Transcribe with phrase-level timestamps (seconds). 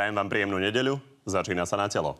[0.00, 0.96] Prajem vám príjemnú nedeľu.
[1.28, 2.16] Začína sa na telo.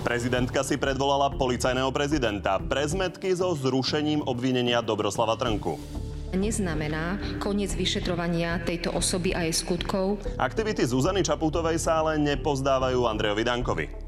[0.00, 2.56] Prezidentka si predvolala policajného prezidenta.
[2.56, 5.76] Prezmetky so zrušením obvinenia Dobroslava Trnku.
[6.32, 10.16] Neznamená koniec vyšetrovania tejto osoby a jej skutkov.
[10.40, 13.99] Aktivity Zuzany Čaputovej sa ale nepozdávajú Andrejovi Dankovi.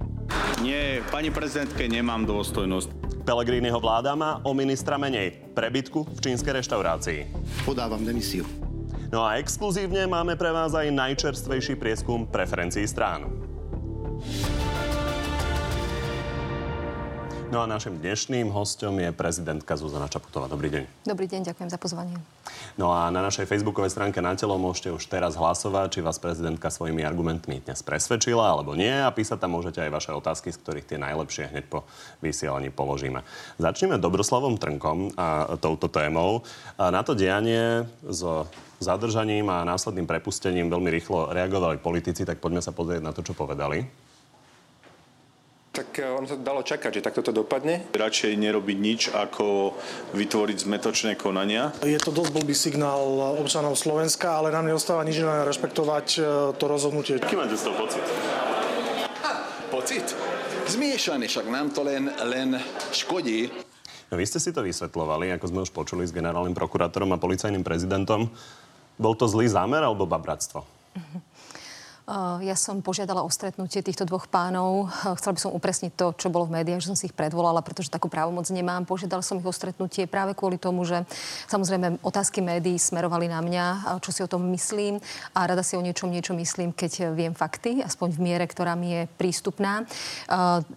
[0.63, 2.87] Nie, pani prezidentke, nemám dôstojnosť.
[3.27, 5.35] Pelegriniho vláda má o ministra menej.
[5.59, 7.27] Prebytku v čínskej reštaurácii.
[7.67, 8.47] Podávam demisiu.
[9.11, 13.27] No a exkluzívne máme pre vás aj najčerstvejší prieskum preferencií strán.
[17.53, 20.49] No a našim dnešným hostom je prezidentka Zuzana Čaputová.
[20.49, 21.05] Dobrý deň.
[21.05, 22.17] Dobrý deň, ďakujem za pozvanie.
[22.81, 26.73] No a na našej facebookovej stránke na telo môžete už teraz hlasovať, či vás prezidentka
[26.73, 30.89] svojimi argumentmi dnes presvedčila alebo nie a písať tam môžete aj vaše otázky, z ktorých
[30.89, 31.85] tie najlepšie hneď po
[32.25, 33.21] vysielaní položíme.
[33.61, 36.49] Začneme Dobroslavom Trnkom a touto témou.
[36.81, 38.25] A na to dianie s
[38.81, 43.37] zadržaním a následným prepustením veľmi rýchlo reagovali politici, tak poďme sa pozrieť na to, čo
[43.37, 44.09] povedali.
[45.73, 47.89] Tak ono sa dalo čakať, že takto to dopadne.
[47.97, 49.73] Radšej nerobiť nič, ako
[50.13, 51.73] vytvoriť zmetočné konania.
[51.81, 53.01] Je to dosť blbý signál
[53.41, 56.21] občanov Slovenska, ale nám neostáva nič iné rešpektovať e,
[56.61, 57.17] to rozhodnutie.
[57.17, 58.05] Aký máte z toho pocit?
[59.73, 60.07] Pocit?
[60.69, 62.61] Zmiešaný, však nám to len, len
[62.93, 63.49] škodí.
[64.13, 67.65] No, vy ste si to vysvetlovali, ako sme už počuli s generálnym prokurátorom a policajným
[67.65, 68.29] prezidentom.
[69.01, 70.69] Bol to zlý zámer alebo babratstvo?
[72.45, 74.93] Ja som požiadala o stretnutie týchto dvoch pánov.
[75.17, 77.89] Chcela by som upresniť to, čo bolo v médiách, že som si ich predvolala, pretože
[77.89, 78.85] takú právomoc nemám.
[78.85, 81.09] Požiadala som ich o stretnutie práve kvôli tomu, že
[81.49, 83.65] samozrejme otázky médií smerovali na mňa,
[84.05, 85.01] čo si o tom myslím
[85.33, 88.93] a rada si o niečom niečo myslím, keď viem fakty, aspoň v miere, ktorá mi
[88.93, 89.89] je prístupná.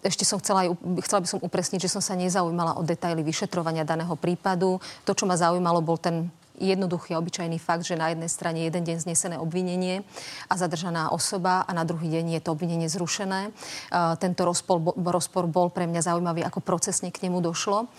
[0.08, 0.72] Ešte som chcela, aj,
[1.04, 4.80] chcela by som upresniť, že som sa nezaujímala o detaily vyšetrovania daného prípadu.
[5.04, 8.84] To, čo ma zaujímalo, bol ten jednoduchý a obyčajný fakt, že na jednej strane jeden
[8.84, 10.06] deň znesené obvinenie
[10.50, 13.52] a zadržaná osoba a na druhý deň je to obvinenie zrušené.
[14.20, 17.90] Tento rozpor, rozpor bol pre mňa zaujímavý, ako procesne k nemu došlo.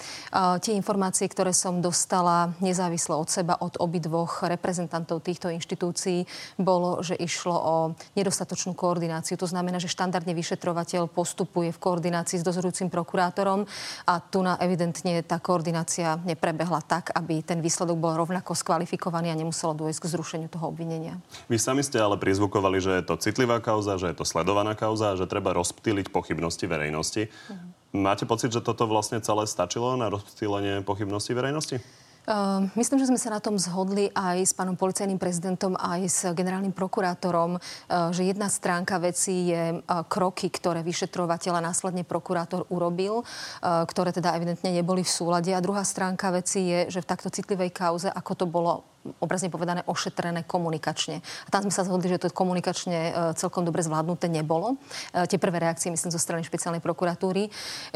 [0.62, 6.28] Tie informácie, ktoré som dostala nezávisle od seba, od obidvoch reprezentantov týchto inštitúcií,
[6.60, 7.74] bolo, že išlo o
[8.14, 9.40] nedostatočnú koordináciu.
[9.40, 13.66] To znamená, že štandardne vyšetrovateľ postupuje v koordinácii s dozorujúcim prokurátorom
[14.06, 19.34] a tu na evidentne tá koordinácia neprebehla tak, aby ten výsledok bol rovnako ako skvalifikovaný
[19.34, 21.18] a nemuselo dôjsť k zrušeniu toho obvinenia.
[21.50, 25.10] Vy sami ste ale prizvukovali, že je to citlivá kauza, že je to sledovaná kauza
[25.10, 27.26] a že treba rozptýliť pochybnosti verejnosti.
[27.50, 27.66] Mhm.
[27.98, 31.82] Máte pocit, že toto vlastne celé stačilo na rozptýlenie pochybnosti verejnosti?
[32.26, 36.20] Uh, myslím, že sme sa na tom zhodli aj s pánom policajným prezidentom, aj s
[36.34, 42.66] generálnym prokurátorom, uh, že jedna stránka veci je uh, kroky, ktoré vyšetrovateľ a následne prokurátor
[42.66, 43.22] urobil,
[43.62, 45.54] ktoré teda evidentne neboli v súlade.
[45.54, 48.82] A druhá stránka veci je, že v takto citlivej kauze, ako to bolo
[49.22, 51.22] obrazne povedané ošetrené komunikačne.
[51.22, 54.76] A tam sme sa zhodli, že to komunikačne e, celkom dobre zvládnuté nebolo.
[55.14, 57.48] E, tie prvé reakcie, myslím, zo strany špeciálnej prokuratúry.
[57.48, 57.50] E,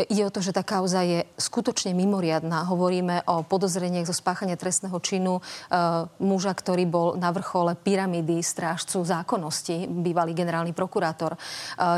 [0.08, 2.64] ide o to, že tá kauza je skutočne mimoriadná.
[2.70, 5.42] Hovoríme o podozreniach zo spáchania trestného činu
[6.20, 11.36] muža, ktorý bol na vrchole pyramidy strážcu zákonnosti, bývalý generálny prokurátor.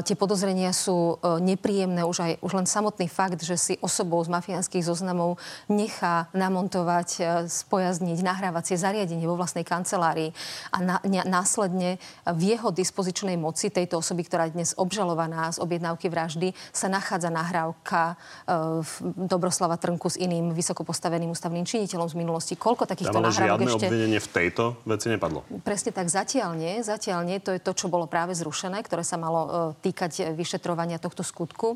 [0.05, 4.85] Tie podozrenia sú nepríjemné už aj už len samotný fakt, že si osobou z mafiánskych
[4.85, 7.09] zoznamov nechá namontovať,
[7.49, 10.31] spojazniť nahrávacie zariadenie zariadenie, vo vlastnej kancelárii
[10.71, 15.59] a na, ne, následne v jeho dispozičnej moci tejto osoby, ktorá je dnes obžalovaná z
[15.59, 18.15] objednávky vraždy, sa nachádza nahrávka
[18.47, 22.55] e, Dobroslava Trnku s iným vysoko postaveným ústavným činiteľom z minulosti.
[22.55, 23.87] Koľko takýchto ale nahrávok žiadne ešte...
[23.91, 25.41] obvinenie v tejto veci nepadlo.
[25.67, 26.79] Presne tak, zatiaľ nie.
[26.87, 27.43] Zatiaľ nie.
[27.43, 29.51] To je to, čo bolo práve zrušené, ktoré sa malo e,
[29.83, 31.75] týkať vyšetrovania tohto skutku.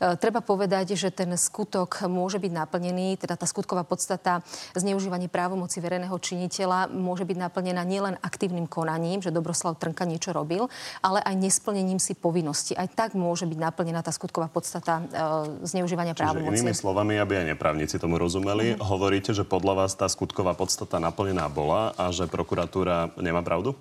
[0.00, 4.40] E, treba povedať, že ten skutok môže byť naplnený, teda tá skutková podstata
[4.72, 10.30] zneužívanie právomoci verejného činiteľa činiteľa môže byť naplnená nielen aktívnym konaním, že Dobroslav Trnka niečo
[10.30, 10.70] robil,
[11.02, 12.78] ale aj nesplnením si povinnosti.
[12.78, 16.62] Aj tak môže byť naplnená tá skutková podstata e, zneužívania právomoci.
[16.62, 18.86] Inými slovami, aby aj neprávnici tomu rozumeli, mm-hmm.
[18.86, 23.74] hovoríte, že podľa vás tá skutková podstata naplnená bola a že prokuratúra nemá pravdu?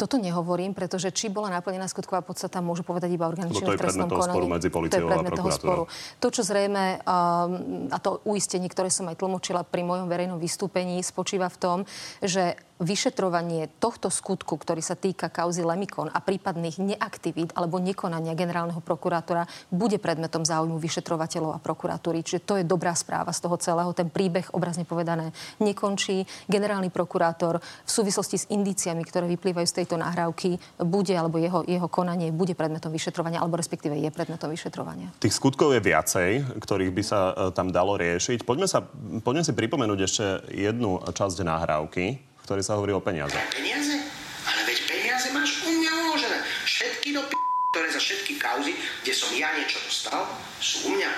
[0.00, 4.24] Toto nehovorím, pretože či bola naplnená skutková podstata, môžu povedať iba orgány to predmet toho
[4.24, 5.84] sporu medzi policiou a prokuratúrou.
[6.24, 11.04] To, čo zrejme, um, a to uistenie, ktoré som aj tlmočila pri mojom verejnom vystúpení,
[11.04, 11.78] spočíva v tom,
[12.22, 18.82] že vyšetrovanie tohto skutku, ktorý sa týka kauzy Lemikon a prípadných neaktivít alebo nekonania generálneho
[18.82, 22.26] prokurátora bude predmetom záujmu vyšetrovateľov a prokuratúry.
[22.26, 23.94] Čiže to je dobrá správa z toho celého.
[23.94, 25.30] Ten príbeh, obrazne povedané,
[25.62, 26.26] nekončí.
[26.50, 31.86] Generálny prokurátor v súvislosti s indíciami, ktoré vyplývajú z tejto nahrávky, bude alebo jeho, jeho
[31.86, 35.14] konanie bude predmetom vyšetrovania, alebo respektíve je predmetom vyšetrovania.
[35.22, 38.42] Tých skutkov je viacej, ktorých by sa e, tam dalo riešiť.
[38.42, 38.82] Poďme, sa,
[39.22, 43.32] poďme si pripomenúť ešte jednu časť nahrávky ktorý sa hovorí o peniaze.
[43.50, 44.04] Peniaze?
[44.44, 46.38] Ale veď peniaze máš u mňa uložené.
[46.68, 47.32] Všetky do p***,
[47.72, 50.28] ktoré za všetky kauzy, kde som ja niečo dostal,
[50.60, 51.10] sú u mňa.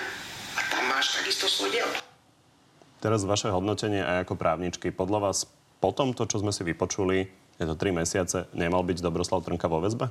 [0.56, 1.90] A tam máš takisto svoj diel.
[3.02, 4.94] Teraz vaše hodnotenie aj ako právničky.
[4.94, 5.50] Podľa vás
[5.82, 7.28] po tomto, čo sme si vypočuli,
[7.58, 10.08] je to 3 mesiace, nemal byť Dobroslav Trnka vo väzbe?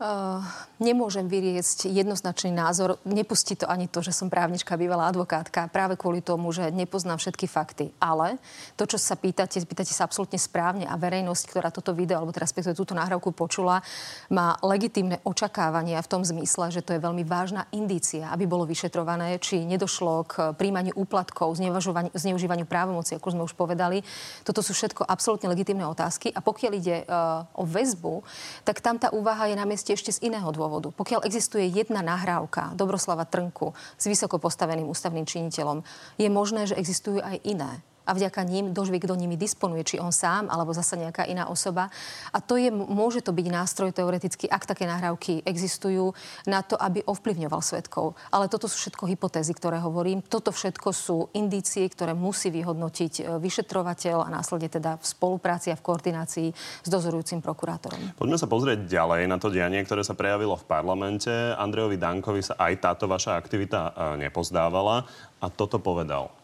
[0.00, 0.40] Uh,
[0.80, 2.96] nemôžem vyriesť jednoznačný názor.
[3.04, 7.44] Nepustí to ani to, že som právnička, bývalá advokátka, práve kvôli tomu, že nepoznám všetky
[7.44, 7.92] fakty.
[8.00, 8.40] Ale
[8.80, 12.56] to, čo sa pýtate, pýtate sa absolútne správne a verejnosť, ktorá toto video, alebo teraz
[12.56, 13.84] túto nahrávku počula,
[14.32, 19.36] má legitímne očakávania v tom zmysle, že to je veľmi vážna indícia, aby bolo vyšetrované,
[19.36, 21.60] či nedošlo k príjmaniu úplatkov,
[22.16, 24.00] zneužívaniu právomoci, ako sme už povedali.
[24.48, 26.32] Toto sú všetko absolútne legitímne otázky.
[26.32, 28.24] A pokiaľ ide uh, o väzbu,
[28.64, 30.94] tak tam tá úvaha je na mieste ešte z iného dôvodu.
[30.94, 35.82] Pokiaľ existuje jedna nahrávka Dobroslava Trnku s vysoko postaveným ústavným činiteľom,
[36.16, 40.10] je možné, že existujú aj iné a vďaka ním dožví, kto nimi disponuje, či on
[40.10, 41.94] sám, alebo zasa nejaká iná osoba.
[42.34, 46.10] A to je, môže to byť nástroj teoreticky, ak také nahrávky existujú,
[46.50, 48.18] na to, aby ovplyvňoval svetkov.
[48.34, 50.26] Ale toto sú všetko hypotézy, ktoré hovorím.
[50.26, 55.78] Toto všetko sú indície, ktoré musí vyhodnotiť e, vyšetrovateľ a následne teda v spolupráci a
[55.78, 56.48] v koordinácii
[56.82, 58.18] s dozorujúcim prokurátorom.
[58.18, 61.30] Poďme sa pozrieť ďalej na to dianie, ktoré sa prejavilo v parlamente.
[61.54, 63.90] Andrejovi Dankovi sa aj táto vaša aktivita e,
[64.26, 65.06] nepozdávala
[65.38, 66.39] a toto povedal.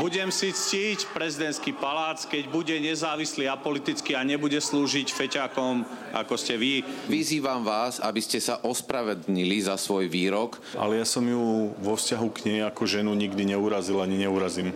[0.00, 5.84] Budem si ctiť prezidentský palác, keď bude nezávislý a politický a nebude slúžiť feťakom,
[6.16, 6.82] ako ste vy.
[7.06, 10.58] Vyzývam vás, aby ste sa ospravedlnili za svoj výrok.
[10.74, 14.74] Ale ja som ju vo vzťahu k nej ako ženu nikdy neurazil ani neurazím.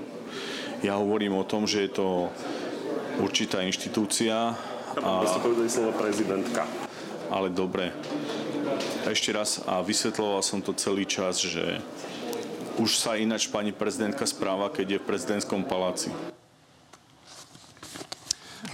[0.84, 2.30] Ja hovorím o tom, že je to
[3.18, 4.54] určitá inštitúcia.
[5.00, 5.24] A...
[5.26, 6.68] ste povedali slovo prezidentka.
[7.32, 7.90] Ale dobre.
[9.08, 11.80] Ešte raz a vysvetloval som to celý čas, že
[12.76, 16.12] už sa ináč pani prezidentka správa, keď je v prezidentskom paláci.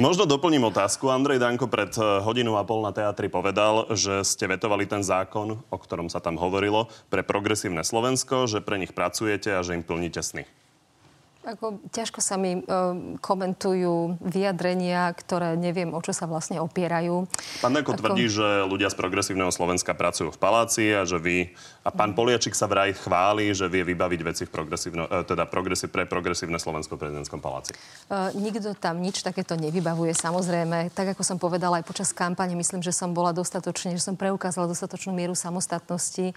[0.01, 1.13] Možno doplním otázku.
[1.13, 5.61] Andrej Danko pred eh, hodinu a pol na teatri povedal, že ste vetovali ten zákon,
[5.69, 9.85] o ktorom sa tam hovorilo, pre progresívne Slovensko, že pre nich pracujete a že im
[9.85, 10.49] plníte sny.
[11.43, 12.61] Ako, ťažko sa mi e,
[13.19, 17.27] komentujú vyjadrenia, ktoré neviem, o čo sa vlastne opierajú.
[17.59, 17.99] Pán Neko Ako...
[17.99, 21.51] tvrdí, že ľudia z progresívneho Slovenska pracujú v paláci a že vy...
[21.83, 25.91] A pán Poliačik sa vraj chváli, že vie vybaviť veci v progresívno, e, teda progresí,
[25.91, 27.75] pre progresívne Slovensko v prezidentskom paláci.
[27.75, 30.95] E, nikto tam nič takéto nevybavuje, samozrejme.
[30.95, 34.71] Tak, ako som povedala aj počas kampane, myslím, že som bola dostatočne, že som preukázala
[34.71, 36.35] dostatočnú mieru samostatnosti e,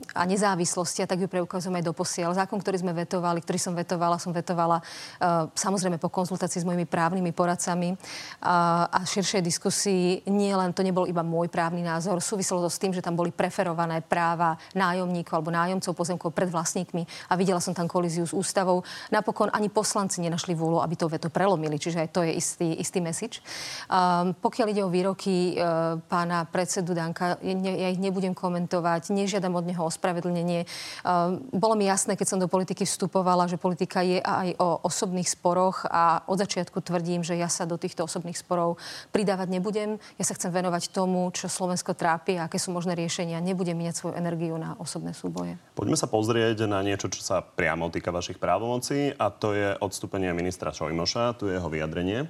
[0.00, 2.32] a nezávislosti a tak ju preukazujem aj doposiaľ.
[2.32, 6.68] Zákon, ktorý sme vetovali, ktorý som vetoval, vetovala, som vetovala uh, samozrejme po konzultácii s
[6.68, 10.22] mojimi právnymi poradcami uh, a širšej diskusii.
[10.30, 13.34] Nie len to nebol iba môj právny názor, súviselo to s tým, že tam boli
[13.34, 18.86] preferované práva nájomníkov alebo nájomcov pozemkov pred vlastníkmi a videla som tam kolíziu s ústavou.
[19.10, 23.02] Napokon ani poslanci nenašli vôľu, aby to veto prelomili, čiže aj to je istý, istý
[23.02, 23.42] message.
[23.90, 29.58] Um, pokiaľ ide o výroky uh, pána predsedu Danka, ne, ja ich nebudem komentovať, nežiadam
[29.58, 30.68] od neho ospravedlnenie.
[31.02, 34.84] Um, bolo mi jasné, keď som do politiky vstupovala, že politika politika je aj o
[34.84, 38.76] osobných sporoch a od začiatku tvrdím, že ja sa do týchto osobných sporov
[39.16, 39.96] pridávať nebudem.
[40.20, 43.40] Ja sa chcem venovať tomu, čo Slovensko trápi a aké sú možné riešenia.
[43.40, 45.56] Nebudem mieňať svoju energiu na osobné súboje.
[45.72, 50.36] Poďme sa pozrieť na niečo, čo sa priamo týka vašich právomocí a to je odstúpenie
[50.36, 51.40] ministra Šojmoša.
[51.40, 52.28] Tu je jeho vyjadrenie.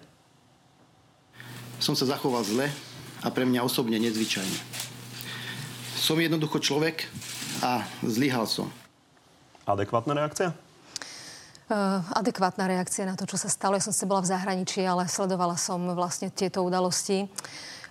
[1.82, 2.70] Som sa zachoval zle
[3.26, 4.62] a pre mňa osobne nezvyčajne.
[5.98, 7.10] Som jednoducho človek
[7.66, 8.70] a zlyhal som.
[9.66, 10.67] Adekvátna reakcia?
[11.68, 13.76] Eh, adekvátna reakcia na to, čo sa stalo.
[13.76, 17.28] Ja som sa bola v zahraničí, ale sledovala som vlastne tieto udalosti.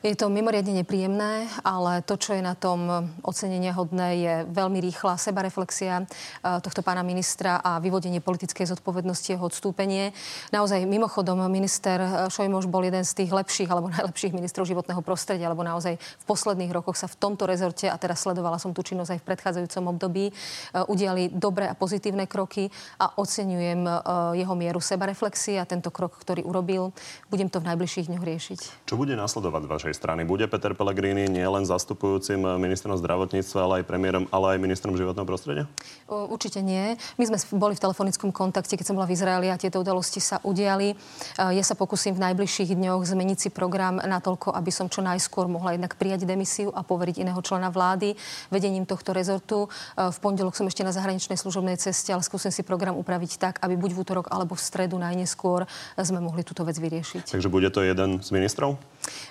[0.05, 5.17] Je to mimoriadne nepríjemné, ale to, čo je na tom ocenenia hodné, je veľmi rýchla
[5.17, 10.13] sebareflexia eh, tohto pána ministra a vyvodenie politickej zodpovednosti jeho odstúpenie.
[10.53, 15.49] Naozaj, mimochodom, minister eh, Šojmoš bol jeden z tých lepších alebo najlepších ministrov životného prostredia,
[15.49, 19.17] lebo naozaj v posledných rokoch sa v tomto rezorte, a teraz sledovala som tú činnosť
[19.17, 22.69] aj v predchádzajúcom období, eh, udiali dobré a pozitívne kroky
[23.01, 23.89] a oceňujem
[24.35, 26.91] jeho mieru sebareflexie a tento krok, ktorý urobil.
[27.31, 28.59] Budem to v najbližších dňoch riešiť.
[28.85, 30.27] Čo bude následovať v vašej strany.
[30.27, 35.63] Bude Peter Pellegrini nielen zastupujúcim ministrom zdravotníctva, ale aj premiérom, ale aj ministrom životného prostredia?
[36.11, 36.99] Určite nie.
[37.15, 40.43] My sme boli v telefonickom kontakte, keď som bola v Izraeli a tieto udalosti sa
[40.43, 40.91] udiali.
[41.39, 45.79] Ja sa pokúsim v najbližších dňoch zmeniť si program natoľko, aby som čo najskôr mohla
[45.79, 48.19] jednak prijať demisiu a poveriť iného člena vlády
[48.51, 49.71] vedením tohto rezortu.
[49.95, 53.79] V pondelok som ešte na zahraničnej služobnej ceste, ale skúsim si program upraviť tak, aby
[53.79, 55.63] buď v útorok alebo v stredu najneskôr
[55.95, 57.39] sme mohli túto vec vyriešiť.
[57.39, 58.75] Takže bude to jeden z ministrov?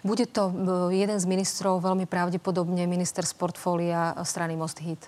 [0.05, 0.53] Bude to
[0.93, 5.03] jeden z ministrov, veľmi pravdepodobne minister z portfólia strany Most Hit.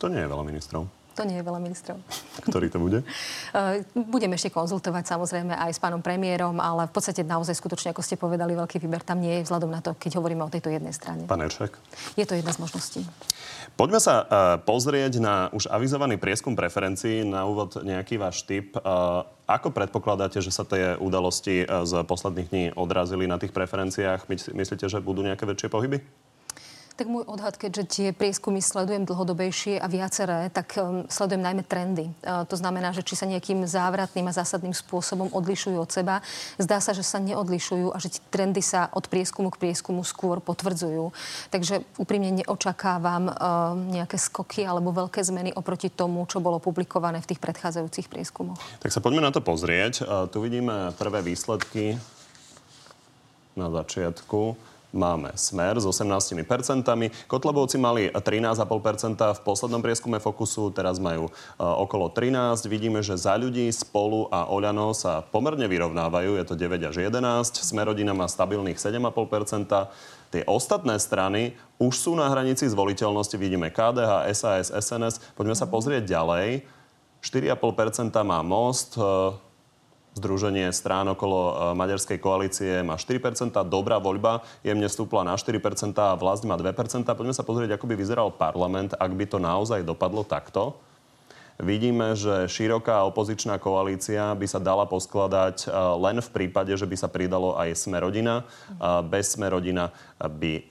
[0.00, 0.99] To nie je veľa ministrov.
[1.18, 1.98] To nie je veľa ministrov.
[2.46, 3.02] Ktorý to bude?
[3.02, 8.02] Eh, budeme ešte konzultovať samozrejme aj s pánom premiérom, ale v podstate naozaj skutočne, ako
[8.02, 10.94] ste povedali, veľký výber tam nie je vzhľadom na to, keď hovoríme o tejto jednej
[10.94, 11.26] strane.
[11.26, 11.74] Pán Eršek?
[12.14, 13.00] Je to jedna z možností.
[13.74, 14.26] Poďme sa uh,
[14.60, 17.26] pozrieť na už avizovaný prieskum preferencií.
[17.26, 18.76] Na úvod nejaký váš tip.
[18.76, 24.30] Uh, ako predpokladáte, že sa tie udalosti z posledných dní odrazili na tých preferenciách?
[24.54, 25.98] Myslíte, že budú nejaké väčšie pohyby?
[27.00, 32.12] Tak môj odhad, keďže tie prieskumy sledujem dlhodobejšie a viaceré, tak um, sledujem najmä trendy.
[32.20, 36.20] Uh, to znamená, že či sa nejakým závratným a zásadným spôsobom odlišujú od seba.
[36.60, 40.44] Zdá sa, že sa neodlišujú a že tie trendy sa od prieskumu k prieskumu skôr
[40.44, 41.08] potvrdzujú.
[41.48, 47.32] Takže úprimne neočakávam uh, nejaké skoky alebo veľké zmeny oproti tomu, čo bolo publikované v
[47.32, 48.60] tých predchádzajúcich prieskumoch.
[48.84, 50.04] Tak sa poďme na to pozrieť.
[50.04, 51.96] Uh, tu vidíme prvé výsledky
[53.56, 56.36] na začiatku máme Smer s 18%.
[57.26, 62.66] Kotlebovci mali 13,5% v poslednom prieskume Fokusu, teraz majú uh, okolo 13.
[62.66, 67.20] Vidíme, že za ľudí spolu a Oľano sa pomerne vyrovnávajú, je to 9 až 11.
[67.58, 69.90] Smerodina má stabilných 7,5%.
[70.30, 73.34] Tie ostatné strany už sú na hranici zvoliteľnosti.
[73.34, 75.34] Vidíme KDH, SAS, SNS.
[75.34, 76.62] Poďme sa pozrieť ďalej.
[77.20, 79.34] 4,5% má Most, uh,
[80.10, 85.54] Združenie strán okolo e, maďarskej koalície má 4%, dobrá voľba jemne stúpla na 4%
[86.02, 87.06] a vlast má 2%.
[87.06, 90.74] Poďme sa pozrieť, ako by vyzeral parlament, ak by to naozaj dopadlo takto.
[91.60, 96.96] Vidíme, že široká opozičná koalícia by sa dala poskladať e, len v prípade, že by
[96.98, 98.48] sa pridalo aj Smerodina.
[99.06, 100.62] Bez Smerodina by e,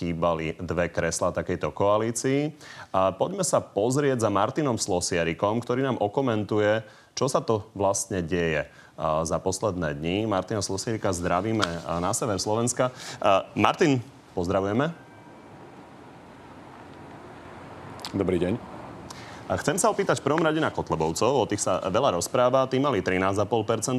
[0.00, 2.56] chýbali dve kresla takejto koalícii.
[3.20, 6.86] Poďme sa pozrieť za Martinom Slosiarikom, ktorý nám okomentuje,
[7.18, 10.30] čo sa to vlastne deje za posledné dni.
[10.30, 11.66] Martina Slosierika zdravíme
[11.98, 12.94] na sever Slovenska.
[13.58, 13.98] Martin,
[14.38, 14.94] pozdravujeme.
[18.14, 18.54] Dobrý deň.
[19.48, 22.68] Chcem sa opýtať v prvom rade na Kotlebovcov, o tých sa veľa rozpráva.
[22.68, 23.48] Tí mali 13,5%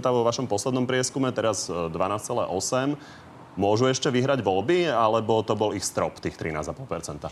[0.05, 2.93] vo vašom poslednom prieskume, teraz 12,8%.
[2.93, 3.27] E,
[3.59, 7.27] Môžu ešte vyhrať voľby, alebo to bol ich strop, tých 13,5%?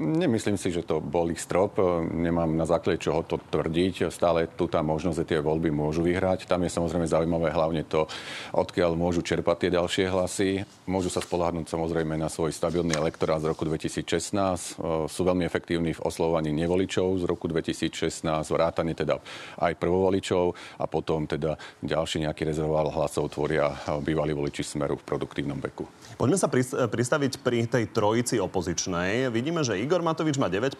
[0.00, 1.76] Nemyslím si, že to bol ich strop.
[2.08, 4.08] Nemám na základe čoho to tvrdiť.
[4.08, 6.48] Stále tu tá možnosť, že tie voľby môžu vyhrať.
[6.48, 8.08] Tam je samozrejme zaujímavé hlavne to,
[8.56, 10.50] odkiaľ môžu čerpať tie ďalšie hlasy.
[10.88, 14.80] Môžu sa spolahnúť samozrejme na svoj stabilný elektorát z roku 2016.
[15.04, 19.20] Sú veľmi efektívni v oslovovaní nevoličov z roku 2016, vrátane teda
[19.60, 25.60] aj prvovoličov a potom teda ďalší nejaký rezervoár hlasov tvoria bývalí voliči Smeru v produktívnom
[25.60, 25.84] veku.
[26.16, 26.48] Poďme sa
[26.88, 29.28] pristaviť pri tej trojici opozičnej.
[29.28, 30.78] Vidíme, že Igor Matovič má 9%,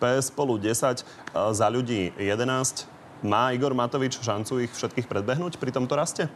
[0.00, 1.04] PS spolu 10,
[1.52, 2.88] za ľudí 11.
[3.28, 6.32] Má Igor Matovič šancu ich všetkých predbehnúť pri tomto raste?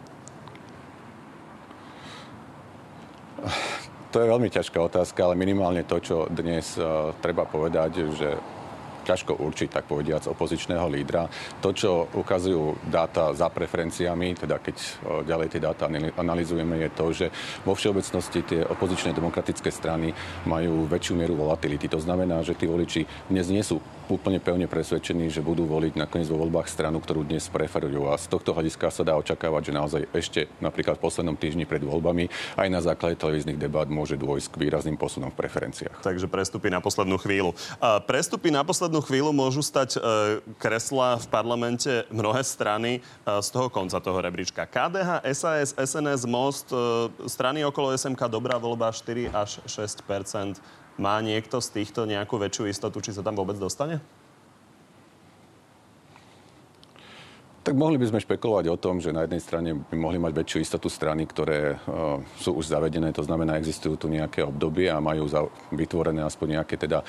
[4.13, 8.37] To je veľmi ťažká otázka, ale minimálne to, čo dnes uh, treba povedať, že
[9.07, 11.31] ťažko určiť, tak povediac, opozičného lídra.
[11.63, 14.77] To, čo ukazujú dáta za preferenciami, teda keď
[15.23, 15.87] ďalej tie dáta
[16.19, 17.27] analizujeme, je to, že
[17.63, 20.11] vo všeobecnosti tie opozičné demokratické strany
[20.51, 21.87] majú väčšiu mieru volatility.
[21.87, 26.31] To znamená, že tí voliči dnes nie sú úplne pevne presvedčení, že budú voliť nakoniec
[26.31, 28.07] vo voľbách stranu, ktorú dnes preferujú.
[28.07, 31.83] A z tohto hľadiska sa dá očakávať, že naozaj ešte napríklad v poslednom týždni pred
[31.83, 36.07] voľbami aj na základe televíznych debát môže dôjsť k výrazným posunom v preferenciách.
[36.07, 37.51] Takže prestupy na poslednú chvíľu.
[38.07, 40.01] Prestupy na poslednú poslednú chvíľu môžu stať e,
[40.57, 44.65] kresla v parlamente mnohé strany e, z toho konca toho rebríčka.
[44.65, 50.57] KDH, SAS, SNS, Most, e, strany okolo SMK Dobrá voľba 4 až 6%
[50.97, 54.01] Má niekto z týchto nejakú väčšiu istotu, či sa tam vôbec dostane?
[57.67, 60.59] Tak mohli by sme špekulovať o tom, že na jednej strane by mohli mať väčšiu
[60.63, 65.27] istotu strany, ktoré uh, sú už zavedené, to znamená, existujú tu nejaké obdobie a majú
[65.27, 65.43] za,
[65.75, 67.03] vytvorené aspoň nejaké teda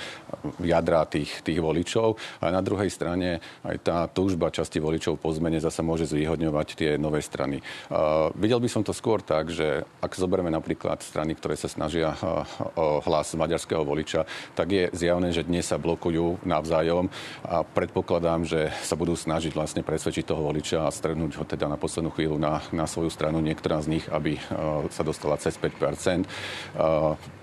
[0.57, 2.17] jadrá tých, tých voličov.
[2.41, 6.91] A na druhej strane aj tá túžba časti voličov po zmene zasa môže zvýhodňovať tie
[6.97, 7.61] nové strany.
[7.93, 12.17] Uh, videl by som to skôr tak, že ak zoberieme napríklad strany, ktoré sa snažia
[12.17, 12.41] uh,
[12.73, 14.25] o hlas maďarského voliča,
[14.57, 17.13] tak je zjavné, že dnes sa blokujú navzájom
[17.45, 21.75] a predpokladám, že sa budú snažiť vlastne presvedčiť toho voliča a strednúť ho teda na
[21.75, 24.39] poslednú chvíľu na, na svoju stranu, niektorá z nich, aby
[24.87, 25.75] sa dostala cez 5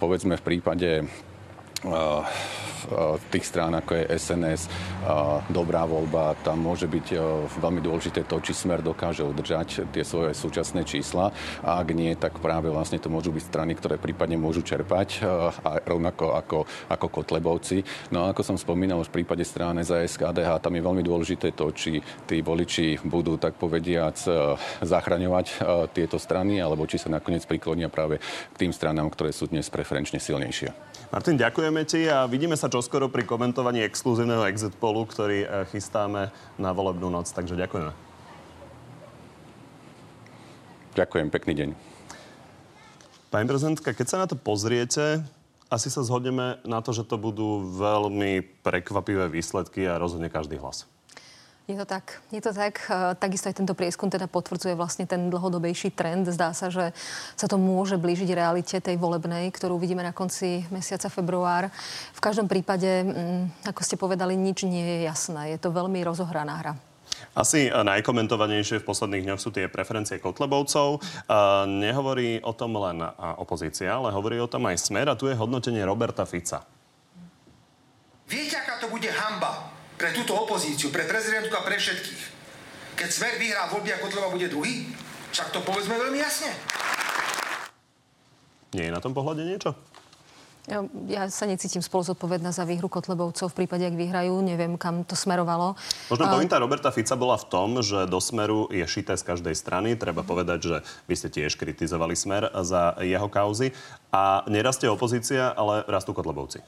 [0.01, 1.05] Povedzme v prípade
[3.33, 4.69] tých strán, ako je SNS,
[5.49, 6.37] dobrá voľba.
[6.45, 7.17] Tam môže byť
[7.57, 11.33] veľmi dôležité to, či smer dokáže udržať tie svoje súčasné čísla.
[11.64, 15.25] A ak nie, tak práve vlastne to môžu byť strany, ktoré prípadne môžu čerpať,
[15.64, 16.59] a rovnako ako,
[16.93, 17.81] ako Kotlebovci.
[18.12, 21.73] No a ako som spomínal v prípade strany za SKDH, tam je veľmi dôležité to,
[21.73, 24.17] či tí voliči budú, tak povediac,
[24.85, 25.47] zachraňovať
[25.97, 28.21] tieto strany, alebo či sa nakoniec priklonia práve
[28.53, 30.94] k tým stranám, ktoré sú dnes preferenčne silnejšie.
[31.14, 36.35] Martin, ďakujeme ti a vidíme sa čoskoro pri komentovaní exkluzívneho exit polu, ktorý eh, chystáme
[36.59, 37.30] na volebnú noc.
[37.30, 37.94] Takže ďakujeme.
[40.99, 41.68] Ďakujem, pekný deň.
[43.30, 45.23] Pani prezidentka, keď sa na to pozriete,
[45.71, 50.90] asi sa zhodneme na to, že to budú veľmi prekvapivé výsledky a rozhodne každý hlas.
[51.64, 52.21] Je to tak.
[52.28, 52.76] Je to tak.
[52.92, 56.28] E, takisto aj tento prieskum teda potvrdzuje vlastne ten dlhodobejší trend.
[56.28, 56.92] Zdá sa, že
[57.40, 61.73] sa to môže blížiť realite tej volebnej, ktorú vidíme na konci mesiaca február.
[62.12, 63.09] V každom prípade,
[63.64, 65.56] ako ste povedali, nič nie je jasné.
[65.56, 66.75] Je to veľmi rozohraná hra.
[67.33, 71.00] Asi najkomentovanejšie v posledných dňoch sú tie preferencie Kotlebovcov.
[71.64, 73.00] Nehovorí o tom len
[73.40, 76.61] opozícia, ale hovorí o tom aj Smer a tu je hodnotenie Roberta Fica.
[78.28, 79.73] Viete, aká to bude hamba?
[79.95, 82.23] Pre túto opozíciu, pre prezidentku a pre všetkých.
[82.95, 84.87] Keď Smer vyhrá voľby a Kotleba bude druhý,
[85.35, 86.51] však to povedzme veľmi jasne.
[88.75, 89.75] Nie je na tom pohľade niečo?
[90.65, 94.41] Ja, ja sa necítim spolu zodpovedná za výhru Kotlebovcov v prípade, ak vyhrajú.
[94.41, 95.77] Neviem, kam to smerovalo.
[96.09, 99.93] Možno pointa Roberta Fica bola v tom, že do Smeru je šité z každej strany.
[99.93, 103.77] Treba povedať, že vy ste tiež kritizovali Smer za jeho kauzy.
[104.09, 106.65] A nerastie opozícia, ale rastú Kotlebovci.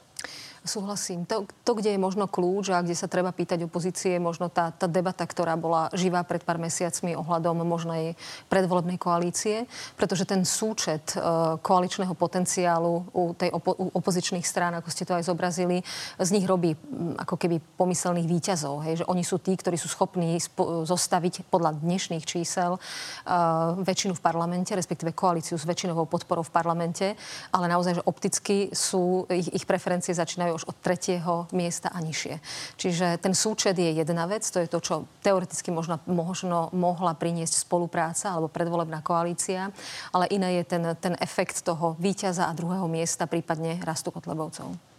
[0.66, 1.23] Súhlasím.
[1.30, 4.90] To, to, kde je možno kľúč a kde sa treba pýtať opozície, možno tá, tá
[4.90, 8.18] debata, ktorá bola živá pred pár mesiacmi ohľadom možnej
[8.50, 14.90] predvolebnej koalície, pretože ten súčet uh, koaličného potenciálu u tej opo- u opozičných strán, ako
[14.90, 15.87] ste to aj zobrazili,
[16.18, 18.82] z nich robí um, ako keby pomyselných výťazov.
[18.82, 19.06] Hej?
[19.06, 24.25] Že oni sú tí, ktorí sú schopní spo- zostaviť podľa dnešných čísel uh, väčšinu v
[24.25, 27.14] parlamente, respektíve koalíciu s väčšinovou podporou v parlamente,
[27.54, 32.40] ale naozaj, že opticky sú, ich, ich preferencie začínajú už od tretieho miesta a nižšie.
[32.80, 37.60] Čiže ten súčet je jedna vec, to je to, čo teoreticky možno, možno mohla priniesť
[37.68, 39.68] spolupráca alebo predvolebná koalícia,
[40.16, 44.95] ale iné je ten, ten efekt toho víťaza a druhého miesta, prípadne rastu Kotlebovcov.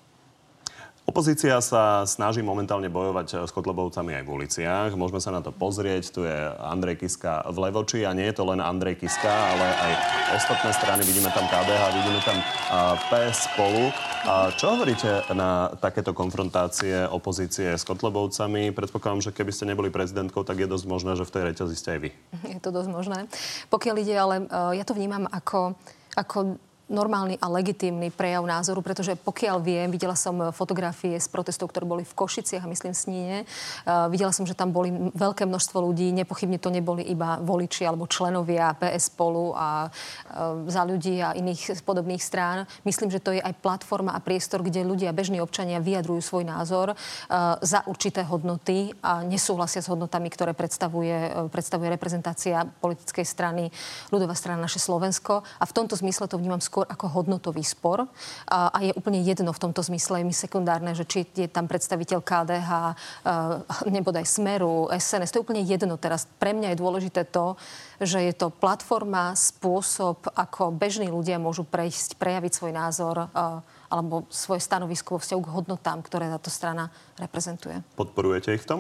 [1.08, 4.92] Opozícia sa snaží momentálne bojovať s Kotlebovcami aj v uliciach.
[4.92, 6.12] Môžeme sa na to pozrieť.
[6.12, 9.92] Tu je Andrej Kiska v Levoči a nie je to len Andrej Kiska, ale aj
[10.36, 11.08] ostatné strany.
[11.08, 12.38] Vidíme tam KDH, vidíme tam
[13.08, 13.88] PS spolu.
[14.28, 18.76] A čo hovoríte na takéto konfrontácie opozície s Kotlebovcami?
[18.76, 21.90] Predpokladám, že keby ste neboli prezidentkou, tak je dosť možné, že v tej reťazi ste
[21.96, 22.10] aj vy.
[22.52, 23.32] Je to dosť možné.
[23.72, 25.72] Pokiaľ ide, ale uh, ja to vnímam ako
[26.18, 31.84] ako normálny a legitímny prejav názoru, pretože pokiaľ viem, videla som fotografie z protestov, ktoré
[31.84, 33.38] boli v Košiciach a myslím Sníne.
[33.84, 38.08] Uh, videla som, že tam boli veľké množstvo ľudí, nepochybne to neboli iba voliči alebo
[38.08, 42.64] členovia PS spolu a uh, za ľudí a iných podobných strán.
[42.88, 46.96] Myslím, že to je aj platforma a priestor, kde ľudia, bežní občania vyjadrujú svoj názor
[46.96, 53.64] uh, za určité hodnoty a nesúhlasia s hodnotami, ktoré predstavuje, predstavuje reprezentácia politickej strany
[54.08, 55.44] ľudová strana naše Slovensko.
[55.60, 58.06] A v tomto zmysle to vnímam skôr skôr ako hodnotový spor
[58.46, 62.22] a, a je úplne jedno v tomto zmysle, mi sekundárne, že či je tam predstaviteľ
[62.22, 62.72] KDH,
[63.90, 66.30] nebo aj Smeru, SNS, to je úplne jedno teraz.
[66.38, 67.58] Pre mňa je dôležité to,
[67.98, 73.26] že je to platforma, spôsob, ako bežní ľudia môžu prejsť, prejaviť svoj názor
[73.90, 77.82] alebo svoje stanovisko vo vzťahu k hodnotám, ktoré táto strana reprezentuje.
[77.98, 78.80] Podporujete ich v tom?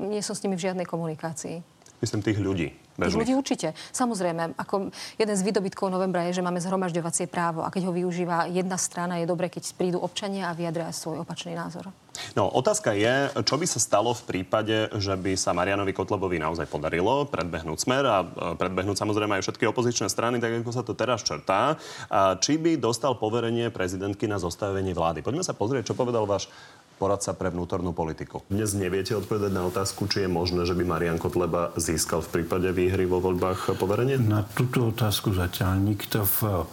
[0.00, 1.60] Nie som s nimi v žiadnej komunikácii.
[2.00, 2.85] Myslím tých ľudí.
[2.96, 3.76] Tých ľudí určite.
[3.92, 4.88] Samozrejme, ako
[5.20, 9.20] jeden z výdobytkov novembra je, že máme zhromažďovacie právo a keď ho využíva jedna strana,
[9.20, 11.92] je dobre, keď prídu občania a vyjadria svoj opačný názor.
[12.32, 16.64] No, otázka je, čo by sa stalo v prípade, že by sa Marianovi Kotlebovi naozaj
[16.64, 18.24] podarilo predbehnúť smer a
[18.56, 21.76] predbehnúť samozrejme aj všetky opozičné strany, tak ako sa to teraz črtá.
[22.08, 25.20] A či by dostal poverenie prezidentky na zostavenie vlády.
[25.20, 26.48] Poďme sa pozrieť, čo povedal váš
[26.96, 28.42] poradca pre vnútornú politiku.
[28.48, 32.72] Dnes neviete odpovedať na otázku, či je možné, že by Marian Kotleba získal v prípade
[32.72, 34.16] výhry vo voľbách poverenie?
[34.16, 36.64] Na túto otázku zatiaľ nikto v,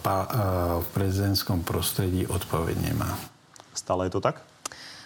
[0.80, 3.14] v prezidentskom prostredí odpoveď nemá.
[3.76, 4.40] Stále je to tak?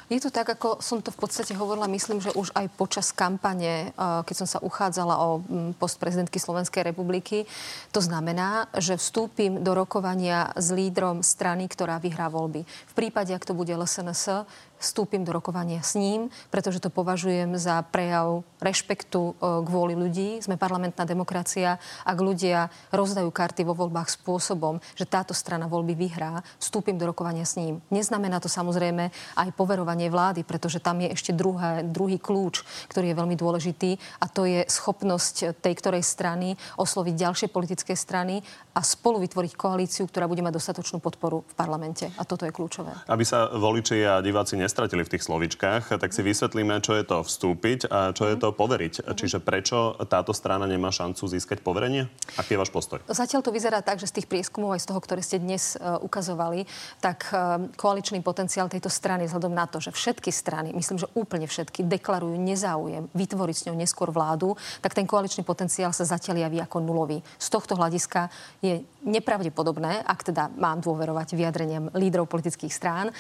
[0.09, 3.93] Je to tak, ako som to v podstate hovorila, myslím, že už aj počas kampane,
[3.93, 5.45] eh, keď som sa uchádzala o
[5.77, 7.45] post prezidentky Slovenskej republiky.
[7.93, 12.65] To znamená, že vstúpim do rokovania s lídrom strany, ktorá vyhrá voľby.
[12.65, 14.49] V prípade, ak to bude LSNS,
[14.79, 19.33] vstúpim do rokovania s ním, pretože to považujem za prejav rešpektu e,
[19.67, 20.43] kvôli ľudí.
[20.43, 21.79] Sme parlamentná demokracia.
[22.03, 27.47] Ak ľudia rozdajú karty vo voľbách spôsobom, že táto strana voľby vyhrá, vstúpim do rokovania
[27.47, 27.83] s ním.
[27.91, 33.19] Neznamená to samozrejme aj poverovanie vlády, pretože tam je ešte druhé, druhý kľúč, ktorý je
[33.19, 38.41] veľmi dôležitý a to je schopnosť tej ktorej strany osloviť ďalšie politické strany
[38.75, 42.07] a spolu vytvoriť koalíciu, ktorá bude mať dostatočnú podporu v parlamente.
[42.15, 42.95] A toto je kľúčové.
[43.11, 47.25] Aby sa voliči a diváci nestratili v tých slovičkách, tak si vysvetlíme, čo je to
[47.25, 49.01] vstúpiť a čo je to poveriť.
[49.01, 49.17] Mm-hmm.
[49.17, 52.13] Čiže prečo táto strana nemá šancu získať poverenie?
[52.37, 53.01] Aký je váš postoj?
[53.09, 55.97] Zatiaľ to vyzerá tak, že z tých prieskumov aj z toho, ktoré ste dnes uh,
[56.05, 56.69] ukazovali,
[57.01, 61.49] tak uh, koaličný potenciál tejto strany vzhľadom na to, že všetky strany, myslím, že úplne
[61.49, 64.53] všetky, deklarujú nezáujem vytvoriť s ňou neskôr vládu,
[64.85, 67.25] tak ten koaličný potenciál sa zatiaľ javí ako nulový.
[67.41, 68.29] Z tohto hľadiska
[68.61, 73.15] je nepravdepodobné, ak teda mám dôverovať vyjadreniam lídrov politických strán, eh,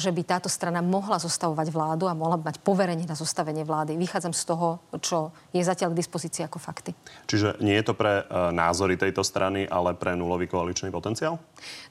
[0.00, 4.00] že by táto strana mohla zostavovať vládu a mohla mať poverenie na zostavenie vlády.
[4.00, 6.96] Vychádzam z toho, čo je zatiaľ k dispozícii ako fakty.
[7.28, 11.36] Čiže nie je to pre eh, názory tejto strany, ale pre nulový koaličný potenciál?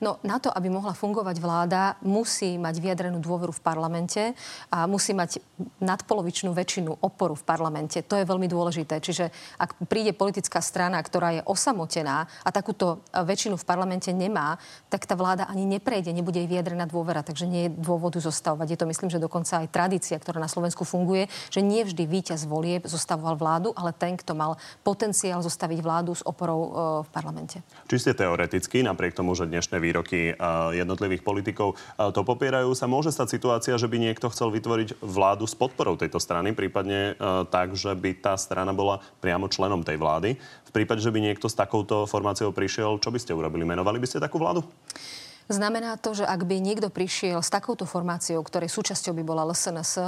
[0.02, 4.34] No, na to, aby mohla fungovať vláda, musí mať vyjadrenú dôveru v parlamente
[4.74, 5.38] a musí mať
[5.80, 8.02] nadpolovičnú väčšinu oporu v parlamente.
[8.04, 8.98] To je veľmi dôležité.
[8.98, 9.30] Čiže
[9.62, 14.56] ak príde politická strana, ktorá je osamotená a takúto takúto väčšinu v parlamente nemá,
[14.88, 18.71] tak tá vláda ani neprejde, nebude jej vyjadrená dôvera, takže nie je dôvodu zostavovať.
[18.72, 22.48] Je to myslím, že dokonca aj tradícia, ktorá na Slovensku funguje, že nie vždy víťaz
[22.48, 24.56] volieb zostavoval vládu, ale ten, kto mal
[24.88, 26.70] potenciál zostaviť vládu s oporou e,
[27.04, 27.60] v parlamente.
[27.92, 30.34] Čiste teoreticky, napriek tomu, že dnešné výroky e,
[30.80, 35.44] jednotlivých politikov e, to popierajú, sa môže stať situácia, že by niekto chcel vytvoriť vládu
[35.44, 37.20] s podporou tejto strany, prípadne
[37.52, 40.40] tak, že by tá strana bola priamo členom tej vlády.
[40.40, 43.68] V prípade, že by niekto s takouto formáciou prišiel, čo by ste urobili?
[43.68, 44.64] Menovali by ste takú vládu?
[45.52, 49.94] Znamená to, že ak by niekto prišiel s takouto formáciou, ktorej súčasťou by bola LSNS,
[50.00, 50.06] e,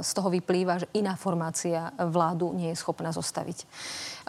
[0.00, 3.68] z toho vyplýva, že iná formácia vládu nie je schopná zostaviť.